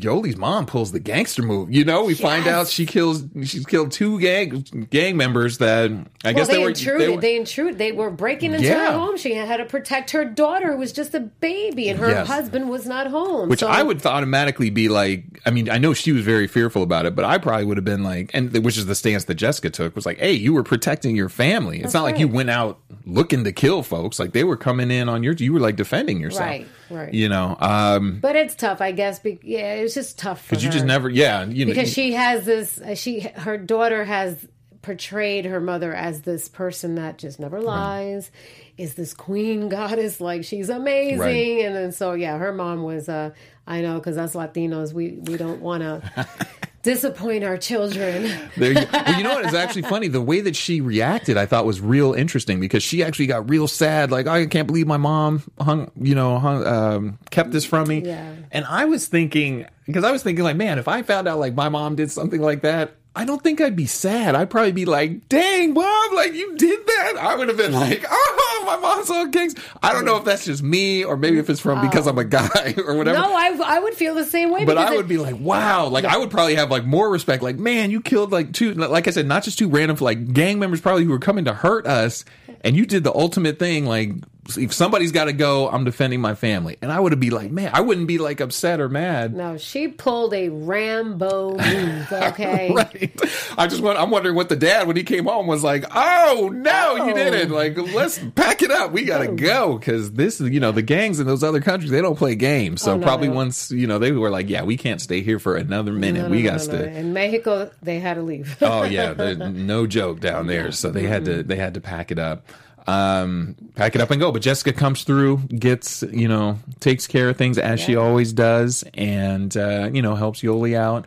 [0.00, 1.72] Yoli's mom pulls the gangster move.
[1.72, 5.90] You know, we find out she kills she's killed two gang gang members that
[6.24, 7.00] I guess they, they, were intruded.
[7.00, 7.78] they They, were- intruded.
[7.78, 8.92] They were breaking into Yeah.
[8.92, 9.16] her home.
[9.16, 12.26] She had to protect her daughter, who was just a baby, and her Yes.
[12.26, 13.48] husband was not home.
[13.48, 16.82] Which So- I would automatically be like, I mean, I know she was very fearful
[16.82, 19.34] about it, but I probably would have been like, and which is the stance that
[19.34, 21.76] Jessica took was like, hey, you were protecting your family.
[21.76, 24.18] It's That's not like you went out looking to kill folks.
[24.18, 26.46] Like they were coming in on your, you were like defending yourself.
[26.46, 27.14] Right, right.
[27.14, 29.18] You know, um, But it's tough, I guess.
[29.20, 32.12] Be, yeah, it's just tough for because you just never, yeah, you know, because she
[32.12, 32.78] has this.
[32.80, 34.46] uh, She her daughter has
[34.82, 38.30] portrayed her mother as this person that just never lies.
[38.78, 41.18] Is this queen goddess like she's amazing?
[41.18, 41.64] Right.
[41.64, 43.08] And then so yeah, her mom was.
[43.08, 43.30] uh
[43.68, 46.28] I know because us Latinos, we we don't want to
[46.86, 48.30] disappoint our children.
[48.56, 50.08] There you, well, you know what is actually funny?
[50.08, 53.66] The way that she reacted, I thought was real interesting because she actually got real
[53.68, 54.10] sad.
[54.10, 58.02] Like, I can't believe my mom hung, you know, hung, um, kept this from me.
[58.02, 58.34] Yeah.
[58.52, 61.54] And I was thinking, because I was thinking, like, man, if I found out like
[61.54, 64.34] my mom did something like that, I don't think I'd be sad.
[64.34, 67.14] I'd probably be like, dang, Bob, like you did that.
[67.18, 69.54] I would have been like, oh, my mom's on gangs.
[69.82, 72.24] I don't know if that's just me or maybe if it's from because I'm a
[72.24, 73.18] guy or whatever.
[73.18, 74.66] No, I I would feel the same way.
[74.66, 77.42] But I it- would be like, wow, like I would probably have like more respect.
[77.42, 80.58] Like, man, you killed like two, like I said, not just two random like gang
[80.58, 82.24] members probably who were coming to hurt us,
[82.60, 83.86] and you did the ultimate thing.
[83.86, 84.10] Like,
[84.56, 87.50] if somebody's got to go, I'm defending my family, and I would have be like,
[87.50, 89.34] man, I wouldn't be like upset or mad.
[89.34, 92.06] No, she pulled a Rambo move.
[92.12, 93.12] Okay, right.
[93.58, 93.98] I just want.
[93.98, 95.84] I'm wondering what the dad when he came home was like.
[95.94, 97.14] Oh no, you Oh.
[97.14, 97.50] didn't.
[97.50, 98.92] Like, let's pack it up.
[98.92, 102.00] We gotta go because this is you know the gangs in those other countries they
[102.02, 102.82] don't play games.
[102.82, 105.38] So Oh, no, probably once you know they were like, yeah, we can't stay here
[105.38, 106.22] for another minute.
[106.22, 106.90] No, no, we got to.
[106.90, 108.56] In Mexico, they had to leave.
[108.60, 110.72] oh yeah, no joke down there.
[110.72, 111.48] So they had to mm-hmm.
[111.48, 112.46] they had to pack it up,
[112.86, 114.30] um, pack it up and go.
[114.30, 118.84] But Jessica comes through, gets you know takes care of things as she always does,
[118.94, 121.06] and uh, you know helps Yoli out,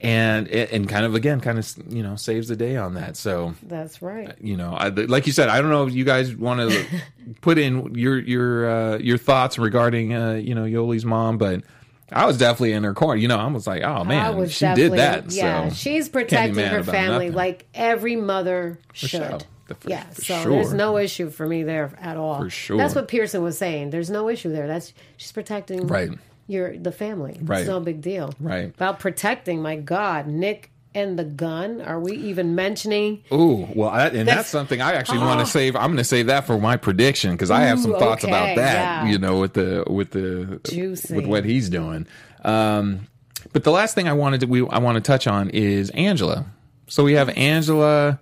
[0.00, 3.16] and and kind of again kind of you know saves the day on that.
[3.16, 4.34] So That's right.
[4.40, 6.86] you know, I, like you said, I don't know if you guys want to
[7.40, 11.62] put in your your uh, your thoughts regarding uh, you know Yoli's mom, but.
[12.10, 13.20] I was definitely in her corner.
[13.20, 16.82] You know, I was like, "Oh man, she did that." Yeah, so she's protecting her
[16.82, 19.10] family like every mother should.
[19.10, 19.38] sure.
[19.74, 20.50] For- yeah, for so sure.
[20.52, 22.42] there's no issue for me there at all.
[22.42, 22.76] For sure.
[22.76, 23.90] That's what Pearson was saying.
[23.90, 24.66] There's no issue there.
[24.66, 26.10] That's she's protecting Right.
[26.46, 27.38] your the family.
[27.42, 27.60] Right.
[27.60, 28.32] It's no big deal.
[28.40, 28.66] Right.
[28.74, 29.60] About protecting.
[29.62, 31.82] My God, Nick and the gun.
[31.82, 33.22] Are we even mentioning?
[33.30, 35.26] Ooh, well, I, and that's, That's- something I actually Oh.
[35.26, 35.76] want to save.
[35.76, 38.32] I'm going to save that for my prediction because I have some Ooh, thoughts okay,
[38.32, 39.04] about that.
[39.04, 39.10] yeah.
[39.10, 41.14] You know, with the with the Juicy.
[41.14, 42.06] with what he's doing.
[42.42, 43.06] Um,
[43.52, 46.46] but the last thing I wanted to we I want to touch on is Angela.
[46.88, 48.18] So we have Angela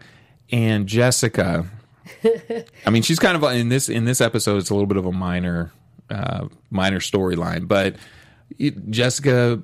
[0.51, 1.67] and Jessica.
[2.87, 4.59] I mean, she's kind of in this in this episode.
[4.59, 5.73] It's a little bit of a minor
[6.11, 7.97] uh, minor storyline, but
[8.59, 9.61] it- Jessica,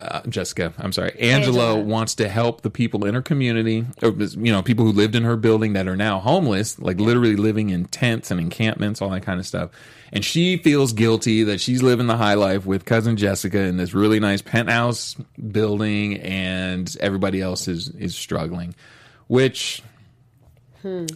[0.00, 1.84] uh, Jessica, I'm sorry, Angela, Angela.
[1.84, 5.24] wants to help the people in her community, or you know, people who lived in
[5.24, 9.22] her building that are now homeless, like literally living in tents and encampments, all that
[9.22, 9.70] kind of stuff.
[10.12, 13.92] And she feels guilty that she's living the high life with cousin Jessica in this
[13.92, 15.14] really nice penthouse
[15.50, 18.74] building, and everybody else is is struggling.
[19.26, 19.82] Which,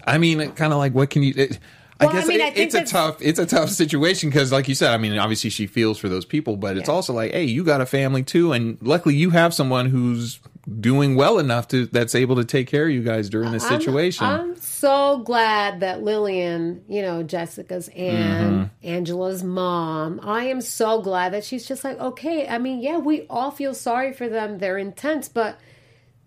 [0.07, 1.35] I mean, kind of like, what can you?
[1.37, 1.59] It,
[2.01, 4.51] I Well, I guess mean, it- I it's a tough it's a tough situation because,
[4.51, 7.33] like you said, I mean, obviously she feels for those people, but it's also like,
[7.33, 10.41] hey, you got a family too, and luckily you have someone who's
[10.81, 13.81] doing well enough to that's able to take care of you guys during this I'm-
[13.81, 14.27] situation.
[14.27, 18.87] I'm, so glad that Lillian, you know, Jessica's and Mm-hmm.
[18.89, 20.19] Angela's mom.
[20.25, 22.49] I am so glad that she's just like, okay.
[22.49, 24.59] I mean, yeah, we all feel sorry for them.
[24.59, 25.57] They're intense, but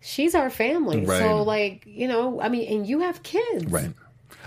[0.05, 1.05] she's our family.
[1.05, 1.19] Right.
[1.19, 3.91] So, like, you know, I mean, and you have kids, right.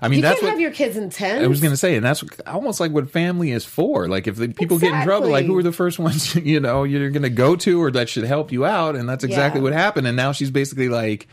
[0.00, 1.42] I mean, You that's can't what have your kids intense.
[1.42, 4.06] I was going to say, and that's almost like what family is for.
[4.06, 6.84] Like, if the people get in trouble, like who are the first ones you know
[6.84, 9.64] you're going to go to, or that should help you out, and that's exactly Yeah.
[9.64, 10.06] what happened.
[10.06, 11.26] And now she's basically like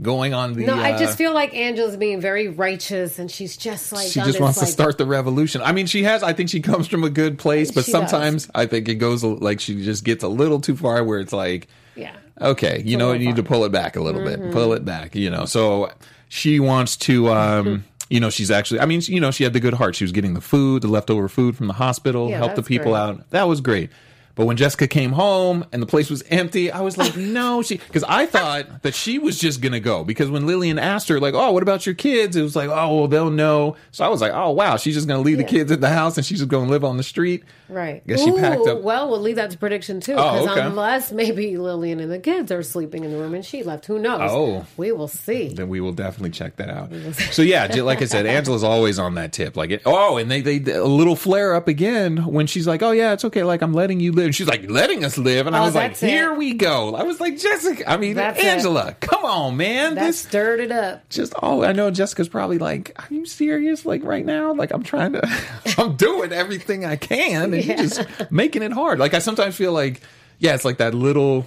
[0.00, 0.66] going on the.
[0.66, 4.20] No, I uh, just feel like Angela's being very righteous, and she's just like she
[4.20, 5.60] just wants to start the revolution.
[5.62, 6.22] I mean, she has.
[6.22, 8.08] I think she comes from a good place, but She does.
[8.08, 11.32] sometimes I think it goes like she just gets a little too far, where it's
[11.32, 12.14] like, Yeah.
[12.40, 15.14] Okay, you know, you need to pull it back a little bit, pull it back,
[15.14, 15.44] you know.
[15.44, 15.90] So
[16.28, 18.80] she wants to, um, you know, she's actually.
[18.80, 19.94] I mean, you know, she had the good heart.
[19.96, 22.68] She was getting the food, the leftover food from the hospital, Yeah, help the that's
[22.68, 23.00] people great.
[23.00, 23.30] out.
[23.30, 23.90] That was great.
[24.36, 27.78] But when Jessica came home and the place was empty, I was like, no, she,
[27.78, 30.04] because I thought that she was just going to go.
[30.04, 32.36] Because when Lillian asked her, like, oh, what about your kids?
[32.36, 33.76] It was like, oh, well, they'll know.
[33.90, 35.88] So I was like, oh, wow, she's just going to leave the kids at the
[35.88, 37.44] house and she's just going to live on the street.
[37.68, 38.06] Right.
[38.06, 40.60] Guess she packed up- Well, we'll leave that to prediction too, Oh, okay.
[40.60, 43.98] unless maybe Lillian and the kids are sleeping in the room and she left, who
[43.98, 44.30] knows?
[44.30, 44.66] Oh.
[44.76, 45.48] we will see.
[45.48, 46.92] then we will definitely check that out.
[47.32, 49.56] So yeah, like I said, Angela's always on that tip.
[49.56, 52.90] Like, it, oh, and they they a little flare up again when she's like, oh
[52.92, 53.42] yeah, it's okay.
[53.42, 54.25] Like I'm letting you live.
[54.26, 55.98] And she's like letting us live, and I Oh, was like, it.
[56.08, 56.94] here we go.
[56.94, 58.44] I was like, Jessica, I mean That's it.
[58.44, 59.94] Angela, come on, man.
[59.94, 61.08] That this stirred it up.
[61.08, 63.86] just oh, I know Jessica's probably like, are you serious?
[63.86, 65.22] Like right now, like I'm trying to,
[65.78, 68.98] I'm doing everything I can, and you're just making it hard.
[68.98, 70.00] Like I sometimes feel like,
[70.38, 71.46] yeah, it's like that little.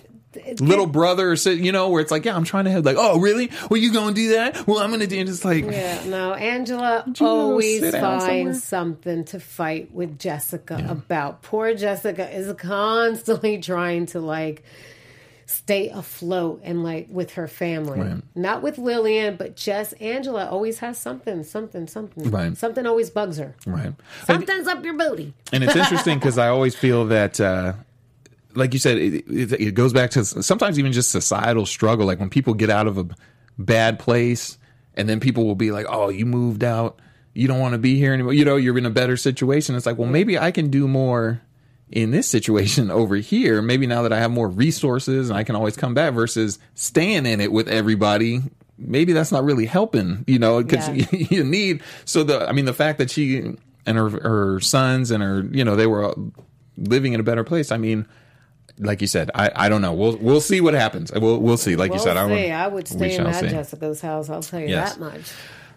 [0.60, 2.98] Little brother, or si- you know, where it's like, yeah, I'm trying to have like,
[3.00, 3.50] oh, really?
[3.70, 4.68] Well, you gonna do that?
[4.68, 5.18] Well, I'm gonna do.
[5.20, 11.42] And it's like, Yeah, no, Angela always finds something to fight with Jessica about.
[11.42, 14.64] Poor Jessica is constantly trying to like
[15.48, 18.00] stay afloat and like with her family.
[18.00, 18.22] Right.
[18.36, 22.30] Not with Lillian, but just Angela always has something, something, something.
[22.30, 22.56] Right.
[22.56, 23.56] Something always bugs her.
[23.66, 23.94] right.
[24.26, 25.34] Something's up your booty.
[25.52, 27.74] and it's interesting because I always feel that, uh,
[28.56, 32.06] like you said, it, it, it goes back to sometimes even just societal struggle.
[32.06, 33.08] Like when people get out of a
[33.58, 34.58] bad place,
[34.96, 37.00] and then people will be like, "Oh, you moved out,
[37.34, 38.34] you don't want to be here anymore.
[38.34, 41.42] You know, you're in a better situation." It's like, well, maybe I can do more
[41.92, 43.62] in this situation over here.
[43.62, 47.26] Maybe now that I have more resources and I can always come back versus staying
[47.26, 48.42] in it with everybody.
[48.78, 51.06] Maybe that's not really helping, you know, because Yeah.
[51.12, 51.82] you need.
[52.06, 55.64] So the, I mean, the fact that she and her her sons and her, you
[55.66, 56.14] know, they were
[56.78, 57.72] living in a better place.
[57.72, 58.08] I mean,
[58.80, 59.94] like you said, I, I don't know.
[59.94, 61.12] We'll we'll see what happens.
[61.14, 61.76] We'll we'll see.
[61.76, 62.32] Like we'll you said, I, see.
[62.34, 63.50] would- I would stay in that see.
[63.50, 64.30] Jessica's house.
[64.30, 64.96] I'll tell you Yes.
[64.96, 65.32] that much.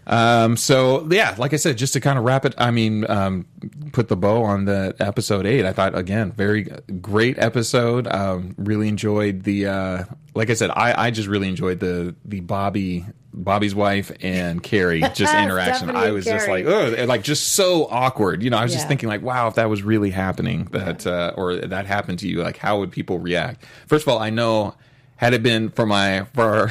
[0.05, 3.47] Um, so yeah, like I said, just to kind of wrap it, I mean, um,
[3.93, 5.65] put the bow on the episode eight.
[5.65, 6.63] I thought again, very
[7.01, 8.09] great episode.
[8.09, 12.41] Um, really enjoyed the, uh, like I said, I, I just really enjoyed the, the
[12.41, 15.91] Bobby, Bobby's wife and Keri just interaction.
[15.91, 18.43] I was just like, oh, like just so awkward.
[18.43, 21.33] You know, I was just thinking like, wow, if that was really happening that, uh,
[21.37, 23.65] or that happened to you, like how would people react?
[23.87, 24.75] First of all, I know
[25.17, 26.71] had it been for my, for our,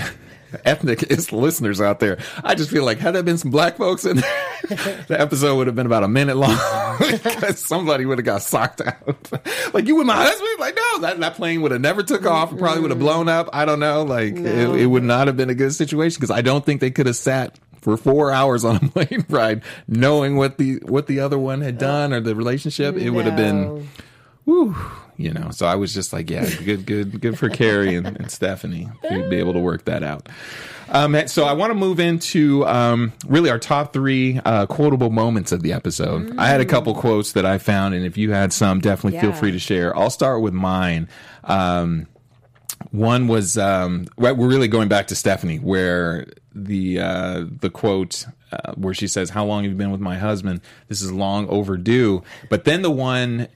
[0.65, 2.17] ethnic is- listeners out there.
[2.43, 4.49] I just feel like had there been some black folks in there,
[5.07, 6.57] the episode would have been about a minute long
[6.99, 9.31] because somebody would have got socked out.
[9.73, 10.59] like you with my husband?
[10.59, 12.51] Like no, that, that plane would have never took off.
[12.51, 13.49] It probably would have blown up.
[13.53, 14.03] I don't know.
[14.03, 16.91] Like it, it would not have been a good situation because I don't think they
[16.91, 21.19] could have sat for four hours on a plane ride knowing what the what the
[21.19, 21.79] other one had oh.
[21.79, 22.95] done or the relationship.
[22.95, 23.61] It would have been.
[23.61, 23.83] No.
[24.45, 24.75] Whew,
[25.21, 25.51] you know.
[25.51, 29.29] So I was just like, yeah, good, good, good for Keri and, and Stephanie to
[29.29, 30.27] be able to work that out.
[30.89, 35.53] Um, so I want to move into um, really our top three uh, quotable moments
[35.53, 36.37] of the episode.
[36.37, 39.31] I had a couple quotes that I found, and if you had some, definitely feel
[39.31, 39.95] free to share.
[39.97, 41.07] I'll start with mine.
[41.45, 42.07] Um,
[42.91, 48.73] one was um, we're really going back to Stephanie, where the uh, the quote uh,
[48.73, 50.61] where she says, "How long have you been with my husband?
[50.89, 53.47] This is long overdue." But then the one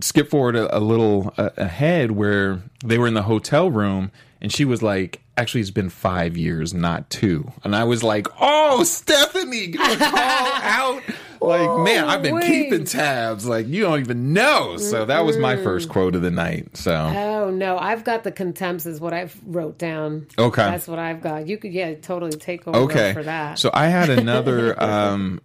[0.00, 4.10] skip forward a, a little uh, ahead where they were in the hotel room
[4.40, 7.52] and she was like, "Actually, it's been five years, not two.
[7.62, 11.02] And I was like, "Oh, Stephanie, gonna call out."
[11.40, 12.44] Like, man, I've been wait.
[12.44, 13.46] keeping tabs.
[13.46, 14.76] Like, you don't even know.
[14.78, 16.76] So that was my first quote of the night.
[16.76, 20.26] So Oh no, I've got the contempts is what I've wrote down.
[20.38, 20.62] Okay.
[20.62, 21.48] That's what I've got.
[21.48, 23.58] You could yeah, totally take over okay for that.
[23.58, 25.40] so i had another um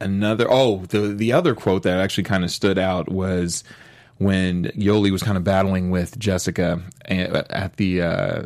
[0.00, 3.64] another oh the the other quote that actually kind of stood out was
[4.18, 8.42] when yoli was kind of battling with jessica a- at the uh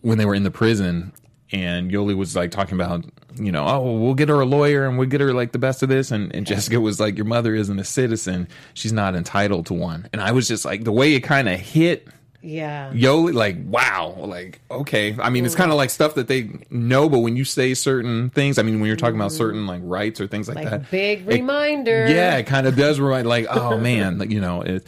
[0.00, 1.12] when they were in the prison
[1.52, 3.04] and yoli was like talking about
[3.36, 5.82] you know oh we'll get her a lawyer and we'll get her like the best
[5.82, 8.48] of this and, and jessica was like your mother isn't a citizen.
[8.74, 10.08] She's not entitled to one.
[10.12, 12.08] And i was just like the way it kind of hit
[12.42, 12.92] yeah.
[12.92, 15.16] Yo, like, wow, like, okay.
[15.20, 18.30] I mean, it's kind of like stuff that they know, but when you say certain
[18.30, 20.90] things, I mean, when you're talking about certain like rights or things like, Like that,
[20.90, 22.06] big it- reminder.
[22.08, 24.84] yeah, it kind of does remind, like, oh man, like, you know, it,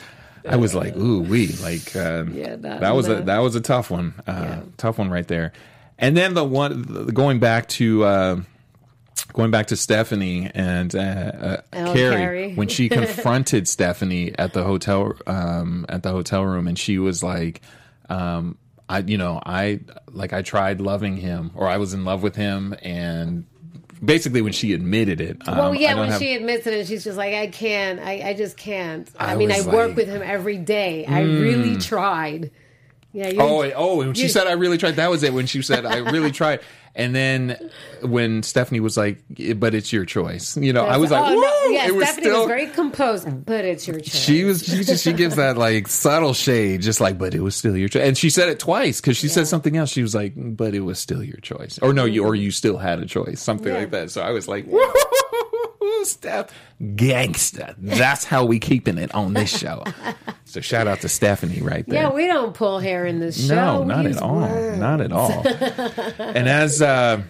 [0.48, 3.54] I was like, ooh, we, like, uh, Yeah, that- that was a that- that was
[3.56, 5.52] a tough one, uh, tough one right there.
[5.98, 8.04] And then the one the, going back to.
[8.04, 8.40] Uh,
[9.32, 12.54] Going back to Stephanie and uh, uh, Oh, Keri, Keri.
[12.54, 17.22] when she confronted Stephanie at the hotel um, at the hotel room, and she was
[17.22, 17.60] like,
[18.08, 18.56] um,
[18.88, 22.34] "I, you know, I like I tried loving him, or I was in love with
[22.36, 23.46] him," and
[24.04, 27.04] basically when she admitted it, um, Well, yeah, when have- she admits it, and she's
[27.04, 29.08] just like, I can't, I, I just can't.
[29.18, 31.04] I, I mean, I was work with him every day.
[31.06, 32.50] I really tried.
[33.12, 33.28] Yeah.
[33.28, 35.32] You, Oh, oh, when she said I really tried, that was it.
[35.32, 36.60] When she said I really tried,
[36.94, 37.70] and then
[38.02, 39.22] when Stephanie was like,
[39.56, 42.26] "But it's your choice," you know, I was like, oh, no, yeah, it was Stephanie
[42.26, 42.38] still.
[42.40, 44.14] was very composed, but it's your choice.
[44.14, 47.54] she was she just she gives that like subtle shade, just like, but it was
[47.56, 48.02] still your choice.
[48.02, 49.90] And she said it twice because she said something else.
[49.90, 52.78] She was like, but it was still your choice, or no, you or you still
[52.78, 54.10] had a choice, something like that.
[54.10, 54.82] So I was like, woo,
[56.04, 56.50] Steph,
[56.80, 57.74] gangsta.
[57.78, 59.84] That's how we keeping it on this show.
[60.50, 62.02] so shout out to Stephanie right there.
[62.02, 63.54] yeah, we don't pull hair in this show.
[63.54, 64.40] No, not at all.
[64.40, 64.78] words.
[64.78, 65.46] Not at all.
[66.18, 67.22] and as uh,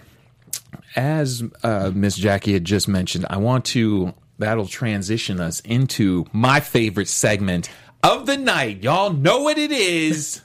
[0.95, 6.59] as uh, Miss Jackie had just mentioned, I want to that'll transition us into my
[6.59, 7.69] favorite segment
[8.03, 8.81] of the night.
[8.83, 10.41] Y'all know what it is.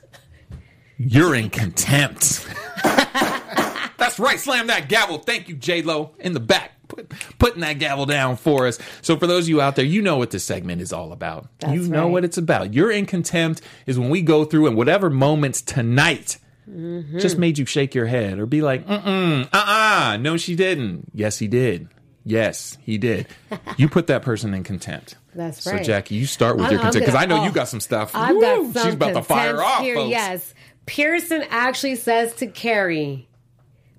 [0.99, 2.47] You're in contempt.
[2.85, 4.39] That's right.
[4.39, 5.19] Slam that gavel.
[5.19, 6.73] Thank you, J Lo, in the back.
[6.89, 8.79] Put, putting that gavel down for us.
[9.03, 11.49] So, for those of you out there, you know what this segment is all about.
[11.59, 12.13] That's you know right.
[12.13, 12.75] what it's about.
[12.75, 17.21] You're in contempt is when we go through and whatever moments tonight Mm-hmm.
[17.21, 21.13] just made you shake your head or be like, mm-mm, uh-uh, no, she didn't.
[21.15, 21.87] Yes, he did.
[22.25, 23.29] Yes, he did.
[23.77, 25.15] you put that person in contempt.
[25.33, 25.79] That's right.
[25.79, 25.85] So.
[25.85, 27.79] Jackie, you start with I'm- your I'm contempt because I know you oh, got some
[27.79, 28.11] stuff.
[28.15, 28.41] I've Woo!
[28.41, 29.95] got some She's about to fire off, here.
[29.95, 30.11] folks.
[30.11, 30.55] Yes,
[30.87, 33.26] Pearson actually says to Keri,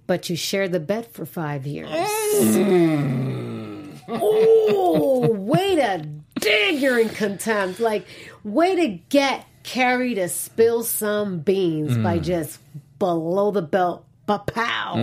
[0.07, 3.91] "But you shared the bed for five years." Mm.
[4.09, 6.05] oh, way to
[6.39, 6.81] dig!
[6.81, 7.79] You're in contempt.
[7.79, 8.05] Like,
[8.43, 12.03] way to get Keri to spill some beans Mm.
[12.03, 12.59] by just
[12.99, 14.03] below the belt.
[14.27, 14.95] Pow!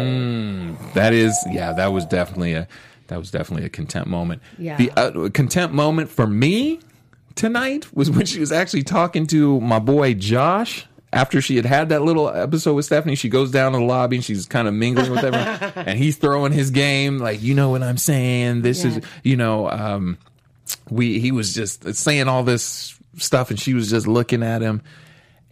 [0.92, 2.68] That is, yeah, that was definitely a
[3.08, 4.42] that was definitely a contempt moment.
[4.58, 4.76] Yeah.
[4.76, 6.80] The uh, contempt moment for me
[7.34, 10.86] tonight was when she was actually talking to my boy Josh.
[11.14, 14.16] After she had had that little episode with Stephanie, she goes down to the lobby
[14.16, 17.70] and she's kind of mingling with everyone, and he's throwing his game like, you know
[17.70, 18.62] what I'm saying.
[18.62, 20.18] This is, you know, um,
[20.90, 24.82] we he was just saying all this stuff, and she was just looking at him,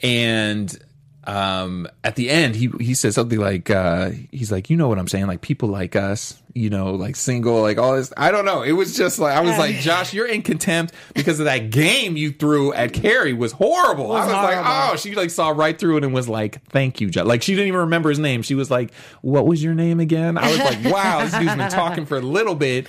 [0.00, 0.76] and
[1.24, 4.98] um at the end he he says something like uh he's like you know what
[4.98, 5.26] i'm saying?
[5.26, 8.12] Like people like us you know like single like all this.
[8.16, 8.62] I don't know.
[8.62, 12.16] It was just like i was like josh you're in contempt because of that game
[12.16, 14.12] you threw at keri was horrible.
[14.12, 14.62] I was like
[14.92, 17.54] oh she like saw right through it and was like thank you josh like she
[17.54, 18.42] didn't even remember his name.
[18.42, 20.36] She was like what was your name again?
[20.38, 22.88] I was like wow this dude's been talking for a little bit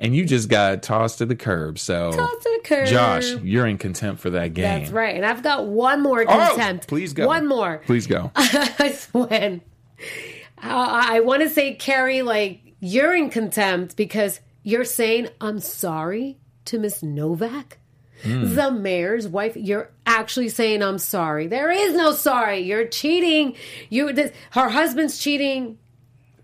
[0.00, 2.86] and you just got tossed to the curb so Tossed to the curb.
[2.88, 5.14] josh you're in contempt for that game That's right.
[5.14, 6.88] And I've got one more Oh, contempt.
[6.88, 7.82] please go One more.
[7.86, 8.32] please go
[9.12, 9.60] when
[10.62, 16.38] uh, I want to say, Keri, like you're in contempt because you're saying I'm sorry
[16.66, 17.78] to Miss Novak,
[18.22, 18.54] Hmm.
[18.54, 19.56] the mayor's wife.
[19.56, 21.46] You're actually saying I'm sorry.
[21.46, 22.58] There is no sorry.
[22.58, 23.56] You're cheating.
[23.88, 25.78] You, this, her husband's cheating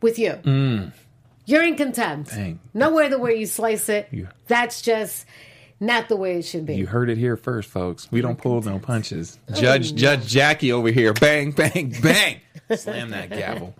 [0.00, 0.40] with you.
[1.46, 2.30] You're in contempt.
[2.30, 2.60] Dang.
[2.74, 4.08] No way the way you slice it.
[4.10, 4.26] Yeah.
[4.48, 5.24] That's just
[5.80, 6.74] not the way it should be.
[6.74, 8.10] You heard it here first, folks.
[8.10, 9.38] We don't pull no punches.
[9.54, 12.40] Judge Judge Jackie over here, bang, bang, bang,
[12.76, 13.74] slam that gavel.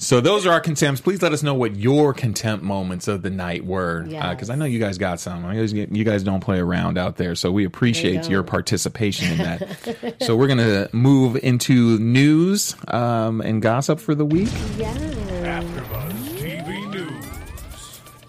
[0.00, 1.00] So those are our contempts.
[1.00, 4.50] Please let us know what your contempt moments of the night were, because Yes.
[4.50, 5.44] I know you guys got some.
[5.44, 9.38] I guess you guys don't play around out there, so we appreciate your participation in
[9.38, 10.14] that.
[10.22, 14.48] so we're gonna move into news um, and gossip for the week.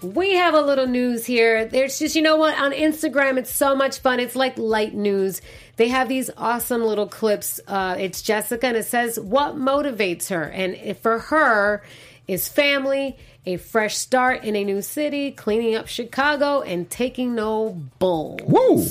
[0.02, 1.66] We have a little news here.
[1.66, 4.18] There's just, you know what, on Instagram, it's so much fun.
[4.20, 5.42] It's like light news.
[5.76, 7.60] They have these awesome little clips.
[7.66, 10.44] Uh, it's Jessica, and it says what motivates her.
[10.44, 11.82] And for her,
[12.30, 17.70] is family, a fresh start in a new city, cleaning up Chicago, and taking no
[17.98, 18.40] bulls.
[18.44, 18.86] Woo!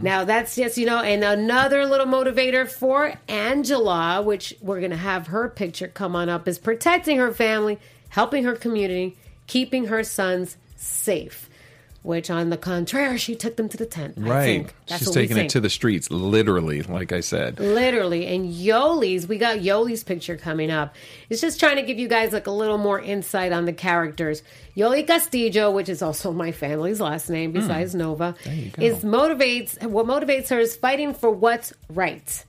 [0.00, 5.26] Now that's just you know, and another little motivator for Angela, which we're gonna have
[5.26, 7.80] her picture come on up, is protecting her family,
[8.10, 9.16] helping her community,
[9.46, 11.48] keeping her sons safe.
[12.02, 14.14] Which, on the contrary, she took them to the tent.
[14.18, 14.44] I Right.
[14.44, 14.74] think.
[14.88, 17.60] That's She's taking it to the streets, literally, like I said.
[17.60, 18.26] Literally.
[18.26, 20.96] And Yoli's, we got Yoli's picture coming up.
[21.30, 24.42] It's just trying to give you guys like a little more insight on the characters.
[24.76, 27.60] Yoli Castillo, which is also my family's last name hmm.
[27.60, 28.34] besides Nova,
[28.78, 32.44] is motivates what motivates her is fighting for what's right,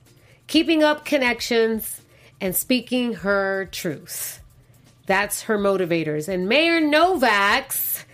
[0.48, 2.00] keeping up connections,
[2.40, 4.40] and speaking her truth.
[5.06, 6.28] That's her motivators.
[6.28, 8.04] And Mayor Novak's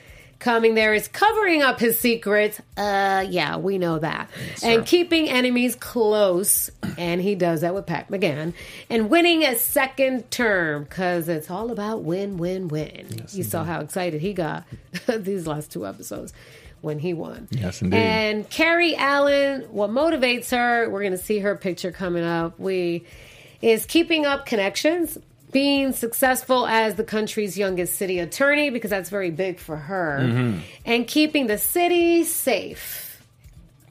[0.40, 2.60] coming there is covering up his secrets.
[2.76, 4.30] Uh, yeah, we know that.
[4.62, 6.70] and keeping enemies close.
[6.98, 8.54] And he does that with Pat McGann.
[8.88, 13.26] And winning a second term because it's all about win, win, win.
[13.32, 14.64] you saw how excited he got
[15.06, 16.32] these last two episodes
[16.80, 17.46] when he won.
[17.50, 17.98] Yes, indeed.
[17.98, 22.58] And Keri Allen, what motivates her, we're going to see her picture coming up.
[22.58, 23.04] We
[23.60, 25.18] is keeping up connections,
[25.50, 30.58] being successful as the country's youngest city attorney because that's very big for her, Mm-hmm.
[30.86, 33.06] and keeping the city safe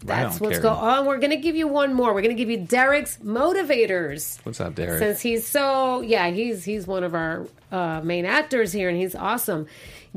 [0.06, 1.06] that's what's going on.
[1.08, 2.14] We're going to give you one more.
[2.14, 4.40] We're going to give you Derek's motivators.
[4.46, 5.00] What's up, Derek?
[5.00, 9.14] Since he's so yeah, he's he's one of our uh, main actors here, and he's
[9.14, 9.68] awesome.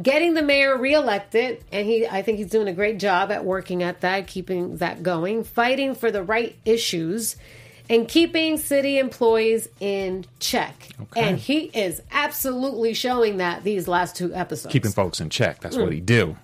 [0.01, 3.83] Getting the mayor reelected, and he I think he's doing a great job at working
[3.83, 7.35] at that, keeping that going, fighting for the right issues,
[7.91, 10.89] and keeping city employees in check.
[11.17, 14.73] And he is absolutely showing that these last two episodes.
[14.73, 15.61] Keeping folks in check.
[15.61, 16.37] That's what he do.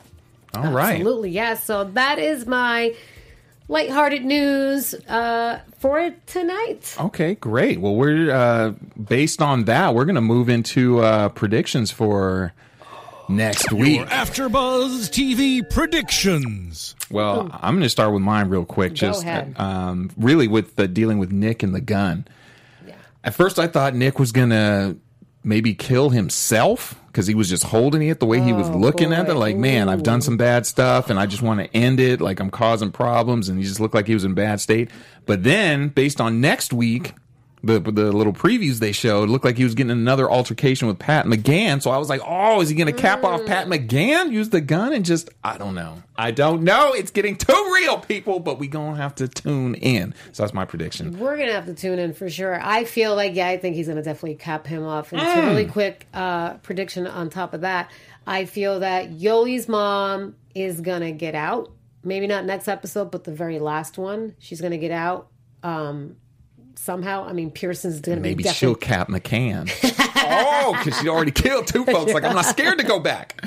[0.54, 0.94] All right.
[0.94, 1.64] Absolutely, yes.
[1.64, 2.94] So that is my
[3.68, 6.96] lighthearted news uh, for tonight.
[6.98, 7.80] Okay, great.
[7.80, 8.72] Well, we're uh,
[9.02, 9.94] based on that.
[9.94, 12.52] We're going to move into uh, predictions for
[13.28, 13.96] next week.
[13.96, 16.94] Your AfterBuzz TV predictions.
[17.10, 18.94] Well, I'm going to start with mine real quick.
[18.94, 19.54] just ahead.
[19.58, 22.26] Um, really with the dealing with Nick and the gun.
[23.24, 24.96] At first, I thought Nick was going to
[25.44, 29.28] maybe kill himself because he was just holding it the way he was looking at
[29.28, 29.34] it.
[29.34, 32.20] Like, man, I've done some bad stuff and I just want to end it.
[32.20, 34.90] Like, I'm causing problems, and he just looked like he was in bad state.
[35.26, 37.14] But then, based on next week,
[37.62, 41.26] the the little previews they showed looked like he was getting another altercation with Pat
[41.26, 41.82] McGann.
[41.82, 44.30] So I was like, oh, is he going to cap off Pat McGann?
[44.32, 46.02] Use the gun and just I don't know.
[46.16, 46.92] I don't know.
[46.92, 48.40] It's getting too real, people.
[48.40, 50.14] But we gonna have to tune in.
[50.32, 51.18] So that's my prediction.
[51.18, 52.60] We're gonna have to tune in for sure.
[52.62, 55.12] I feel like yeah, I think he's gonna definitely cap him off.
[55.12, 57.90] And it's a really quick uh, prediction on top of that.
[58.26, 61.72] I feel that Yoli's mom is gonna get out.
[62.04, 65.28] Maybe not next episode, but the very last one, she's gonna get out.
[65.62, 66.16] Um,
[66.78, 69.70] somehow, I mean, Pearson's gonna Maybe be she'll cap McGann.
[70.16, 72.12] oh, because she already killed two folks.
[72.12, 73.42] Like I'm not scared to go back.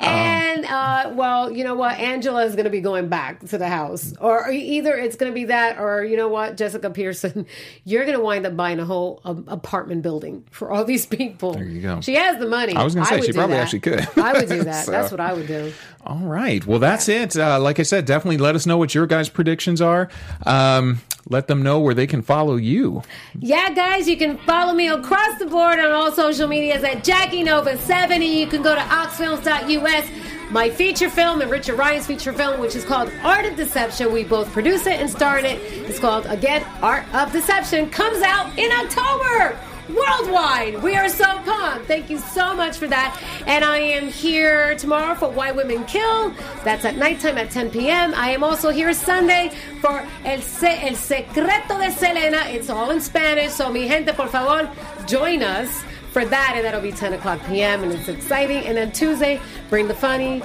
[0.00, 1.98] And uh, well, you know what?
[1.98, 5.34] Angela is going to be going back to the house, or either it's going to
[5.34, 7.46] be that, or you know what, Jessica Pearson,
[7.84, 11.54] you're going to wind up buying a whole um, apartment building for all these people.
[11.54, 12.00] There you go.
[12.00, 12.74] She has the money.
[12.74, 13.62] I was gonna say, would she probably that.
[13.62, 14.18] actually could.
[14.18, 14.84] I would do that.
[14.84, 15.72] So- That's what I would do.
[16.06, 16.64] All right.
[16.64, 17.36] Well, that's it.
[17.36, 20.08] Uh, like I said, definitely let us know what your guys' predictions are.
[20.46, 23.02] Um, let them know where they can follow you.
[23.40, 27.42] Yeah, guys, you can follow me across the board on all social medias at Jackie
[27.42, 30.08] Nova 7 and you can go to oxfilms.us.
[30.52, 34.12] My feature film and Richard Ryan's feature film, which is called Art of Deception.
[34.12, 35.58] We both produce it and star in it.
[35.60, 37.90] It's called, again, Art of Deception.
[37.90, 39.58] Comes out in October
[39.88, 40.82] worldwide.
[40.82, 41.86] We are so pumped.
[41.86, 43.20] Thank you so much for that.
[43.46, 46.30] And I am here tomorrow for Why Women Kill.
[46.64, 48.12] That's at nighttime at 10 p.m.
[48.14, 52.44] I am also here Sunday for El, Se- El Secreto de Selena.
[52.48, 53.52] It's all in Spanish.
[53.52, 54.70] So, mi gente, por favor,
[55.06, 55.82] join us
[56.12, 56.52] for that.
[56.56, 57.82] And that'll be 10 o'clock p.m.
[57.82, 58.64] And it's exciting.
[58.66, 60.40] And then Tuesday, Bring the Funny,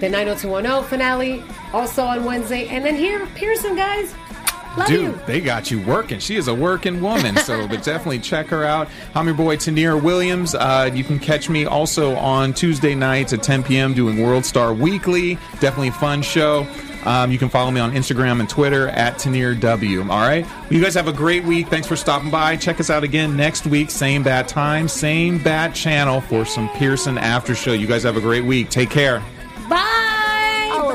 [0.00, 2.66] the 90210 finale, also on Wednesday.
[2.68, 4.14] And then here, Pearson, guys.
[4.76, 5.20] Love Dude, you.
[5.26, 6.18] they got you working.
[6.18, 8.88] She is a working woman, so but definitely check her out.
[9.14, 10.54] I'm your boy Tanir Williams.
[10.54, 13.92] Uh, you can catch me also on Tuesday nights at 10 p.m.
[13.94, 15.34] doing World Star Weekly.
[15.60, 16.66] Definitely a fun show.
[17.04, 20.00] Um, you can follow me on Instagram and Twitter at Tanir W.
[20.02, 20.46] All right.
[20.70, 21.66] You guys have a great week.
[21.68, 22.56] Thanks for stopping by.
[22.56, 23.90] Check us out again next week.
[23.90, 27.72] Same bad time, same bad channel for some Pearson after show.
[27.72, 28.70] You guys have a great week.
[28.70, 29.20] Take care.
[29.68, 30.11] Bye.